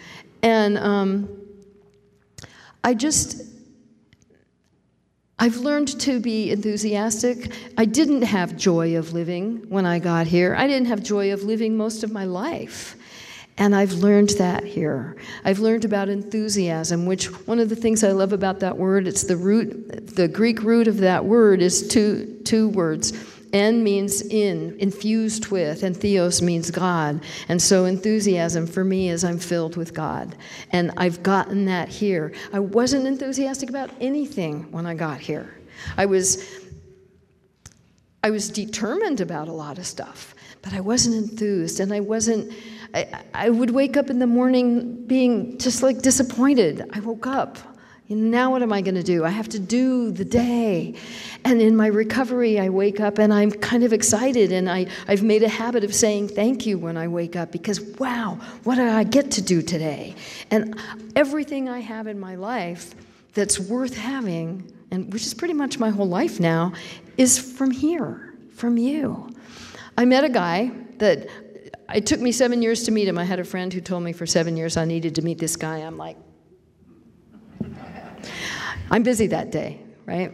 And 0.42 0.78
um, 0.80 1.30
I 2.84 2.96
just, 2.96 3.44
I've 5.38 5.58
learned 5.58 6.00
to 6.02 6.20
be 6.20 6.52
enthusiastic. 6.52 7.52
I 7.78 7.86
didn't 7.86 8.24
have 8.24 8.58
joy 8.58 8.98
of 8.98 9.14
living 9.14 9.70
when 9.70 9.86
I 9.86 10.00
got 10.00 10.26
here. 10.26 10.56
I 10.58 10.66
didn't 10.66 10.88
have 10.88 11.04
joy 11.04 11.32
of 11.32 11.44
living 11.44 11.78
most 11.78 12.04
of 12.04 12.12
my 12.12 12.26
life. 12.26 12.96
And 13.58 13.76
I've 13.76 13.94
learned 13.94 14.30
that 14.32 14.64
here. 14.64 15.16
I've 15.46 15.60
learned 15.60 15.86
about 15.86 16.10
enthusiasm, 16.10 17.06
which 17.06 17.28
one 17.48 17.60
of 17.60 17.70
the 17.70 17.76
things 17.76 18.04
I 18.04 18.12
love 18.12 18.34
about 18.34 18.60
that 18.62 18.78
word, 18.78 19.08
it's 19.08 19.24
the 19.24 19.38
root, 19.38 20.16
the 20.16 20.28
Greek 20.28 20.64
root 20.64 20.88
of 20.88 20.98
that 20.98 21.24
word 21.24 21.62
is 21.62 21.88
two, 21.88 22.42
two 22.46 22.70
words. 22.70 23.14
En 23.54 23.84
means 23.84 24.24
in, 24.24 24.76
infused 24.80 25.50
with, 25.50 25.84
and 25.84 25.96
theos 25.96 26.42
means 26.42 26.72
God. 26.72 27.22
And 27.48 27.62
so 27.62 27.86
enthusiasm 27.86 28.66
for 28.66 28.84
me 28.84 29.10
is 29.10 29.24
I'm 29.24 29.38
filled 29.38 29.78
with 29.78 29.94
God. 29.94 30.36
And 30.72 30.92
I've 30.98 31.22
gotten 31.22 31.66
that 31.66 31.88
here. 31.88 32.34
I 32.52 32.60
wasn't 32.60 33.06
enthusiastic 33.06 33.70
about 33.70 33.92
anything 34.02 34.72
when 34.72 34.88
I 34.88 34.96
got 34.96 35.20
here. 35.20 35.56
I 35.98 36.08
was 36.08 36.62
I 38.26 38.32
was 38.32 38.50
determined 38.50 39.20
about 39.20 39.50
a 39.50 39.52
lot 39.52 39.78
of 39.78 39.86
stuff, 39.86 40.34
but 40.62 40.74
I 40.74 40.80
wasn't 40.80 41.16
enthused 41.16 41.82
and 41.82 41.94
I 41.94 42.00
wasn't 42.00 42.54
I, 42.94 43.24
I 43.34 43.50
would 43.50 43.72
wake 43.72 43.98
up 43.98 44.10
in 44.10 44.20
the 44.20 44.28
morning 44.28 45.06
being 45.06 45.58
just 45.58 45.82
like 45.82 46.02
disappointed. 46.02 46.88
I 46.94 47.00
woke 47.00 47.26
up. 47.26 47.58
now 48.10 48.52
what 48.52 48.62
am 48.62 48.72
I 48.72 48.82
going 48.82 48.96
to 48.96 49.04
do? 49.04 49.26
I 49.26 49.30
have 49.30 49.50
to 49.50 49.60
do 49.60 50.12
the 50.12 50.26
day. 50.26 50.94
And 51.44 51.62
in 51.62 51.76
my 51.76 51.88
recovery, 51.88 52.60
I 52.60 52.70
wake 52.70 53.00
up 53.00 53.18
and 53.18 53.34
I'm 53.34 53.50
kind 53.50 53.84
of 53.84 53.94
excited. 53.94 54.52
And 54.52 54.70
I, 54.70 54.86
I've 55.08 55.24
made 55.24 55.42
a 55.42 55.50
habit 55.50 55.84
of 55.84 55.94
saying 55.96 56.30
thank 56.30 56.66
you 56.66 56.78
when 56.78 56.96
I 56.96 57.08
wake 57.08 57.36
up 57.36 57.52
because, 57.52 57.82
wow, 57.82 58.38
what 58.64 58.76
did 58.76 58.88
I 58.88 59.04
get 59.04 59.32
to 59.32 59.42
do 59.42 59.64
today? 59.64 60.16
And 60.52 60.80
everything 61.16 61.70
I 61.70 61.80
have 61.80 62.06
in 62.06 62.20
my 62.20 62.36
life 62.36 62.94
that's 63.34 63.60
worth 63.60 63.98
having, 63.98 64.72
and 64.92 65.12
which 65.12 65.26
is 65.26 65.34
pretty 65.34 65.56
much 65.56 65.80
my 65.80 65.90
whole 65.90 66.08
life 66.08 66.40
now, 66.40 66.74
is 67.18 67.40
from 67.40 67.72
here, 67.72 68.36
from 68.54 68.78
you. 68.78 69.30
I 69.98 70.06
met 70.06 70.24
a 70.24 70.30
guy 70.30 70.72
that 70.98 71.28
it 71.94 72.06
took 72.06 72.20
me 72.20 72.32
seven 72.32 72.62
years 72.62 72.84
to 72.84 72.92
meet 72.92 73.08
him. 73.08 73.18
I 73.18 73.24
had 73.24 73.40
a 73.40 73.44
friend 73.44 73.72
who 73.72 73.82
told 73.82 74.04
me 74.04 74.14
for 74.14 74.26
seven 74.26 74.58
years 74.58 74.78
I 74.78 74.86
needed 74.86 75.16
to 75.16 75.22
meet 75.22 75.38
this 75.38 75.56
guy. 75.56 75.78
I'm 75.78 75.98
like, 75.98 76.18
I'm 78.92 79.04
busy 79.04 79.28
that 79.28 79.52
day, 79.52 79.80
right? 80.06 80.34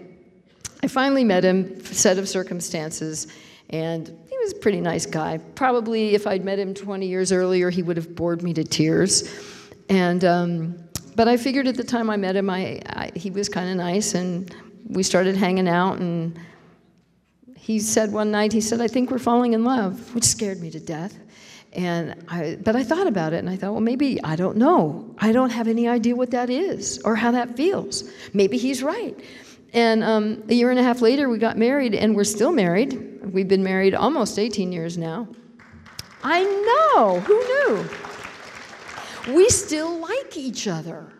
I 0.81 0.87
finally 0.87 1.23
met 1.23 1.43
him, 1.43 1.83
set 1.83 2.17
of 2.17 2.27
circumstances, 2.29 3.27
And 3.69 4.07
he 4.07 4.37
was 4.37 4.53
a 4.53 4.55
pretty 4.55 4.81
nice 4.81 5.05
guy. 5.05 5.37
Probably 5.55 6.15
if 6.15 6.25
I'd 6.25 6.43
met 6.43 6.57
him 6.57 6.73
20 6.73 7.05
years 7.05 7.31
earlier, 7.31 7.69
he 7.69 7.83
would 7.83 7.97
have 7.97 8.15
bored 8.15 8.41
me 8.41 8.53
to 8.53 8.63
tears. 8.63 9.29
And, 9.89 10.23
um, 10.23 10.75
but 11.15 11.27
I 11.27 11.37
figured 11.37 11.67
at 11.67 11.75
the 11.75 11.83
time 11.83 12.09
I 12.09 12.17
met 12.17 12.35
him, 12.35 12.49
I, 12.49 12.81
I 12.87 13.11
he 13.15 13.29
was 13.29 13.49
kind 13.49 13.69
of 13.69 13.75
nice, 13.75 14.13
and 14.13 14.55
we 14.87 15.03
started 15.03 15.35
hanging 15.35 15.67
out. 15.67 15.99
And 15.99 16.39
he 17.57 17.79
said 17.79 18.11
one 18.11 18.31
night, 18.31 18.53
he 18.53 18.61
said, 18.61 18.79
I 18.81 18.87
think 18.87 19.11
we're 19.11 19.19
falling 19.19 19.53
in 19.53 19.63
love, 19.63 20.15
which 20.15 20.23
scared 20.23 20.61
me 20.61 20.71
to 20.71 20.79
death. 20.79 21.17
And 21.73 22.25
I, 22.27 22.57
but 22.63 22.75
I 22.75 22.83
thought 22.83 23.05
about 23.05 23.33
it 23.33 23.37
and 23.37 23.49
I 23.49 23.55
thought, 23.55 23.71
well, 23.71 23.81
maybe 23.81 24.21
I 24.23 24.35
don't 24.35 24.57
know. 24.57 25.13
I 25.19 25.31
don't 25.31 25.51
have 25.51 25.67
any 25.67 25.87
idea 25.87 26.15
what 26.15 26.31
that 26.31 26.49
is 26.49 26.99
or 27.05 27.15
how 27.15 27.31
that 27.31 27.55
feels. 27.55 28.09
Maybe 28.33 28.57
he's 28.57 28.81
right. 28.81 29.15
And 29.73 30.03
um, 30.03 30.43
a 30.49 30.53
year 30.53 30.71
and 30.71 30.79
a 30.79 30.83
half 30.83 31.01
later, 31.01 31.29
we 31.29 31.37
got 31.37 31.57
married 31.57 31.93
and 31.93 32.15
we're 32.15 32.23
still 32.23 32.51
married. 32.51 33.19
We've 33.33 33.47
been 33.47 33.63
married 33.63 33.93
almost 33.93 34.39
18 34.39 34.71
years 34.71 34.97
now. 34.97 35.27
I 36.23 36.43
know, 36.43 37.19
who 37.21 37.37
knew? 37.37 39.35
We 39.35 39.47
still 39.49 39.99
like 39.99 40.35
each 40.35 40.67
other. 40.67 41.13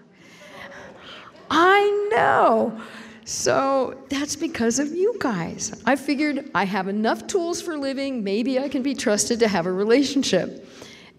I 1.49 2.09
know. 2.11 2.81
So 3.29 3.95
that's 4.09 4.35
because 4.35 4.79
of 4.79 4.87
you 4.87 5.15
guys. 5.19 5.79
I 5.85 5.97
figured 5.97 6.49
I 6.55 6.65
have 6.65 6.87
enough 6.87 7.27
tools 7.27 7.61
for 7.61 7.77
living, 7.77 8.23
maybe 8.23 8.57
I 8.57 8.69
can 8.69 8.81
be 8.81 8.95
trusted 8.95 9.41
to 9.41 9.47
have 9.47 9.67
a 9.67 9.71
relationship. 9.71 10.67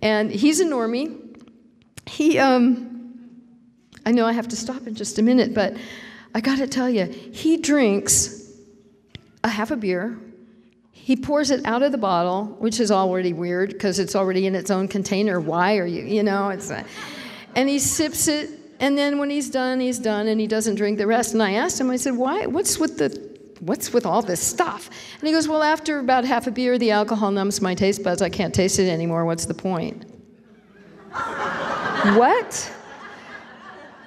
And 0.02 0.28
he's 0.28 0.58
a 0.58 0.64
normie. 0.64 1.40
He, 2.06 2.36
um, 2.40 3.30
I 4.04 4.10
know 4.10 4.26
I 4.26 4.32
have 4.32 4.48
to 4.48 4.56
stop 4.56 4.88
in 4.88 4.96
just 4.96 5.20
a 5.20 5.22
minute, 5.22 5.54
but 5.54 5.76
I 6.34 6.40
gotta 6.40 6.66
tell 6.66 6.90
you, 6.90 7.04
he 7.04 7.58
drinks 7.58 8.50
a 9.44 9.48
half 9.48 9.70
a 9.70 9.76
beer. 9.76 10.18
He 10.90 11.14
pours 11.14 11.52
it 11.52 11.64
out 11.64 11.84
of 11.84 11.92
the 11.92 11.98
bottle, 11.98 12.46
which 12.58 12.80
is 12.80 12.90
already 12.90 13.32
weird 13.32 13.70
because 13.70 14.00
it's 14.00 14.16
already 14.16 14.48
in 14.48 14.56
its 14.56 14.72
own 14.72 14.88
container. 14.88 15.38
Why 15.38 15.76
are 15.76 15.86
you, 15.86 16.02
you 16.02 16.24
know, 16.24 16.48
it's, 16.48 16.70
a, 16.70 16.84
and 17.54 17.68
he 17.68 17.78
sips 17.78 18.26
it 18.26 18.59
and 18.80 18.96
then 18.96 19.18
when 19.18 19.30
he's 19.30 19.50
done, 19.50 19.78
he's 19.78 19.98
done, 19.98 20.26
and 20.26 20.40
he 20.40 20.46
doesn't 20.46 20.74
drink 20.76 20.98
the 20.98 21.06
rest. 21.06 21.34
And 21.34 21.42
I 21.42 21.52
asked 21.52 21.80
him, 21.80 21.90
I 21.90 21.96
said, 21.96 22.16
why? 22.16 22.46
What's 22.46 22.78
with 22.78 22.98
the 22.98 23.30
what's 23.60 23.92
with 23.92 24.06
all 24.06 24.22
this 24.22 24.40
stuff? 24.40 24.88
And 25.18 25.28
he 25.28 25.32
goes, 25.32 25.46
well, 25.46 25.62
after 25.62 25.98
about 25.98 26.24
half 26.24 26.46
a 26.46 26.50
beer, 26.50 26.78
the 26.78 26.90
alcohol 26.90 27.30
numbs 27.30 27.60
my 27.60 27.74
taste 27.74 28.02
buds. 28.02 28.22
I 28.22 28.30
can't 28.30 28.54
taste 28.54 28.78
it 28.78 28.88
anymore. 28.88 29.26
What's 29.26 29.44
the 29.44 29.54
point? 29.54 30.06
what? 31.12 32.72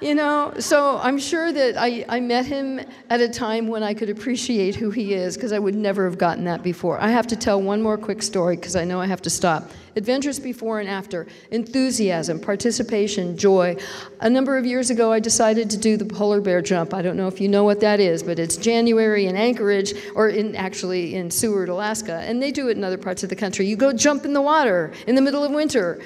You 0.04 0.14
know, 0.14 0.52
so 0.58 0.98
I'm 0.98 1.18
sure 1.18 1.50
that 1.50 1.78
I, 1.78 2.04
I 2.10 2.20
met 2.20 2.44
him 2.44 2.78
at 3.08 3.22
a 3.22 3.28
time 3.28 3.68
when 3.68 3.82
I 3.82 3.94
could 3.94 4.10
appreciate 4.10 4.74
who 4.74 4.90
he 4.90 5.14
is 5.14 5.34
because 5.34 5.50
I 5.50 5.58
would 5.58 5.74
never 5.74 6.04
have 6.04 6.18
gotten 6.18 6.44
that 6.44 6.62
before. 6.62 7.00
I 7.00 7.08
have 7.08 7.26
to 7.28 7.36
tell 7.36 7.62
one 7.62 7.80
more 7.80 7.96
quick 7.96 8.22
story 8.22 8.56
because 8.56 8.76
I 8.76 8.84
know 8.84 9.00
I 9.00 9.06
have 9.06 9.22
to 9.22 9.30
stop. 9.30 9.70
Adventures 9.96 10.38
before 10.38 10.80
and 10.80 10.90
after, 10.90 11.26
enthusiasm, 11.52 12.38
participation, 12.38 13.38
joy. 13.38 13.78
A 14.20 14.28
number 14.28 14.58
of 14.58 14.66
years 14.66 14.90
ago, 14.90 15.10
I 15.10 15.20
decided 15.20 15.70
to 15.70 15.78
do 15.78 15.96
the 15.96 16.04
polar 16.04 16.42
bear 16.42 16.60
jump. 16.60 16.92
I 16.92 17.00
don't 17.00 17.16
know 17.16 17.28
if 17.28 17.40
you 17.40 17.48
know 17.48 17.64
what 17.64 17.80
that 17.80 17.98
is, 17.98 18.22
but 18.22 18.38
it's 18.38 18.58
January 18.58 19.24
in 19.24 19.36
Anchorage, 19.36 19.94
or 20.14 20.28
in 20.28 20.54
actually 20.54 21.14
in 21.14 21.30
Seward, 21.30 21.70
Alaska, 21.70 22.16
and 22.26 22.42
they 22.42 22.50
do 22.50 22.68
it 22.68 22.76
in 22.76 22.84
other 22.84 22.98
parts 22.98 23.22
of 23.22 23.30
the 23.30 23.36
country. 23.36 23.66
You 23.66 23.76
go 23.76 23.90
jump 23.90 24.26
in 24.26 24.34
the 24.34 24.42
water 24.42 24.92
in 25.06 25.14
the 25.14 25.22
middle 25.22 25.42
of 25.42 25.50
winter. 25.50 26.02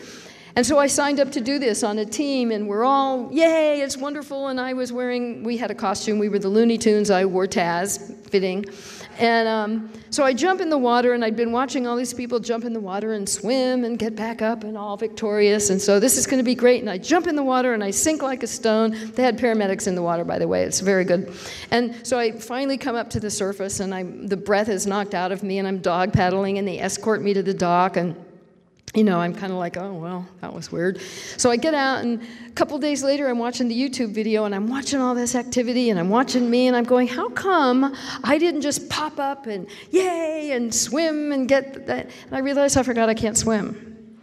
And 0.58 0.66
so 0.66 0.76
I 0.76 0.88
signed 0.88 1.20
up 1.20 1.30
to 1.30 1.40
do 1.40 1.60
this 1.60 1.84
on 1.84 2.00
a 2.00 2.04
team, 2.04 2.50
and 2.50 2.66
we're 2.66 2.82
all, 2.82 3.32
yay, 3.32 3.80
it's 3.80 3.96
wonderful. 3.96 4.48
And 4.48 4.60
I 4.60 4.72
was 4.72 4.92
wearing, 4.92 5.44
we 5.44 5.56
had 5.56 5.70
a 5.70 5.74
costume, 5.74 6.18
we 6.18 6.28
were 6.28 6.40
the 6.40 6.48
Looney 6.48 6.76
Tunes, 6.76 7.12
I 7.12 7.26
wore 7.26 7.46
Taz, 7.46 8.12
fitting. 8.28 8.64
And 9.20 9.46
um, 9.46 9.92
so 10.10 10.24
I 10.24 10.34
jump 10.34 10.60
in 10.60 10.68
the 10.68 10.76
water, 10.76 11.12
and 11.12 11.24
I'd 11.24 11.36
been 11.36 11.52
watching 11.52 11.86
all 11.86 11.94
these 11.94 12.12
people 12.12 12.40
jump 12.40 12.64
in 12.64 12.72
the 12.72 12.80
water 12.80 13.12
and 13.12 13.28
swim 13.28 13.84
and 13.84 14.00
get 14.00 14.16
back 14.16 14.42
up 14.42 14.64
and 14.64 14.76
all 14.76 14.96
victorious. 14.96 15.70
And 15.70 15.80
so 15.80 16.00
this 16.00 16.16
is 16.16 16.26
going 16.26 16.38
to 16.38 16.44
be 16.44 16.56
great. 16.56 16.80
And 16.80 16.90
I 16.90 16.98
jump 16.98 17.28
in 17.28 17.36
the 17.36 17.44
water 17.44 17.72
and 17.72 17.84
I 17.84 17.92
sink 17.92 18.20
like 18.20 18.42
a 18.42 18.48
stone. 18.48 19.12
They 19.12 19.22
had 19.22 19.38
paramedics 19.38 19.86
in 19.86 19.94
the 19.94 20.02
water, 20.02 20.24
by 20.24 20.40
the 20.40 20.48
way. 20.48 20.64
It's 20.64 20.80
very 20.80 21.04
good. 21.04 21.32
And 21.70 22.04
so 22.04 22.18
I 22.18 22.32
finally 22.32 22.78
come 22.78 22.96
up 22.96 23.10
to 23.10 23.20
the 23.20 23.30
surface, 23.30 23.78
and 23.78 23.94
I'm, 23.94 24.26
the 24.26 24.36
breath 24.36 24.68
is 24.68 24.88
knocked 24.88 25.14
out 25.14 25.30
of 25.30 25.44
me, 25.44 25.60
and 25.60 25.68
I'm 25.68 25.78
dog 25.78 26.12
paddling, 26.12 26.58
and 26.58 26.66
they 26.66 26.80
escort 26.80 27.22
me 27.22 27.32
to 27.32 27.44
the 27.44 27.54
dock. 27.54 27.96
and 27.96 28.16
you 28.94 29.04
know, 29.04 29.20
I'm 29.20 29.34
kind 29.34 29.52
of 29.52 29.58
like, 29.58 29.76
oh, 29.76 29.92
well, 29.92 30.26
that 30.40 30.52
was 30.52 30.72
weird. 30.72 31.00
So 31.36 31.50
I 31.50 31.56
get 31.56 31.74
out, 31.74 32.04
and 32.04 32.22
a 32.46 32.50
couple 32.52 32.78
days 32.78 33.02
later, 33.02 33.28
I'm 33.28 33.38
watching 33.38 33.68
the 33.68 33.74
YouTube 33.78 34.12
video, 34.12 34.44
and 34.44 34.54
I'm 34.54 34.68
watching 34.68 35.00
all 35.00 35.14
this 35.14 35.34
activity, 35.34 35.90
and 35.90 36.00
I'm 36.00 36.08
watching 36.08 36.48
me, 36.48 36.68
and 36.68 36.76
I'm 36.76 36.84
going, 36.84 37.06
how 37.06 37.28
come 37.28 37.94
I 38.24 38.38
didn't 38.38 38.62
just 38.62 38.88
pop 38.88 39.18
up 39.18 39.46
and 39.46 39.66
yay 39.90 40.52
and 40.52 40.74
swim 40.74 41.32
and 41.32 41.48
get 41.48 41.86
that? 41.86 42.10
And 42.26 42.36
I 42.36 42.38
realized 42.40 42.76
I 42.76 42.82
forgot 42.82 43.08
I 43.08 43.14
can't 43.14 43.36
swim. 43.36 44.08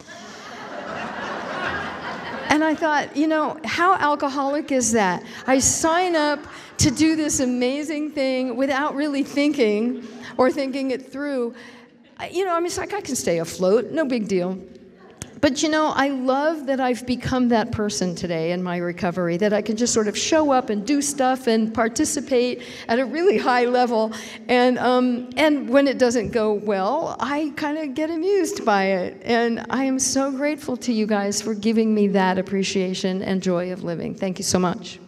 and 2.48 2.64
I 2.64 2.74
thought, 2.74 3.16
you 3.16 3.28
know, 3.28 3.60
how 3.64 3.94
alcoholic 3.94 4.72
is 4.72 4.92
that? 4.92 5.22
I 5.46 5.58
sign 5.58 6.16
up 6.16 6.40
to 6.78 6.90
do 6.90 7.16
this 7.16 7.40
amazing 7.40 8.10
thing 8.10 8.56
without 8.56 8.94
really 8.94 9.22
thinking 9.22 10.06
or 10.36 10.50
thinking 10.50 10.90
it 10.90 11.10
through 11.10 11.54
you 12.30 12.44
know, 12.44 12.54
I 12.54 12.58
mean, 12.58 12.66
it's 12.66 12.78
like 12.78 12.94
I 12.94 13.00
can 13.00 13.16
stay 13.16 13.38
afloat, 13.38 13.90
no 13.90 14.04
big 14.04 14.28
deal. 14.28 14.58
But 15.40 15.62
you 15.62 15.68
know, 15.68 15.92
I 15.94 16.08
love 16.08 16.66
that 16.66 16.80
I've 16.80 17.06
become 17.06 17.50
that 17.50 17.70
person 17.70 18.14
today 18.14 18.52
in 18.52 18.62
my 18.62 18.78
recovery, 18.78 19.36
that 19.36 19.52
I 19.52 19.60
can 19.60 19.76
just 19.76 19.92
sort 19.92 20.08
of 20.08 20.16
show 20.16 20.50
up 20.50 20.70
and 20.70 20.86
do 20.86 21.02
stuff 21.02 21.46
and 21.46 21.72
participate 21.72 22.62
at 22.88 22.98
a 22.98 23.04
really 23.04 23.36
high 23.36 23.66
level. 23.66 24.12
And, 24.48 24.78
um, 24.78 25.30
and 25.36 25.68
when 25.68 25.88
it 25.88 25.98
doesn't 25.98 26.30
go 26.30 26.54
well, 26.54 27.16
I 27.20 27.52
kind 27.56 27.76
of 27.78 27.94
get 27.94 28.10
amused 28.10 28.64
by 28.64 28.84
it. 28.84 29.20
And 29.24 29.66
I 29.68 29.84
am 29.84 29.98
so 29.98 30.30
grateful 30.32 30.76
to 30.78 30.92
you 30.92 31.06
guys 31.06 31.42
for 31.42 31.54
giving 31.54 31.94
me 31.94 32.08
that 32.08 32.38
appreciation 32.38 33.22
and 33.22 33.42
joy 33.42 33.72
of 33.72 33.84
living. 33.84 34.14
Thank 34.14 34.38
you 34.38 34.44
so 34.44 34.58
much. 34.58 34.98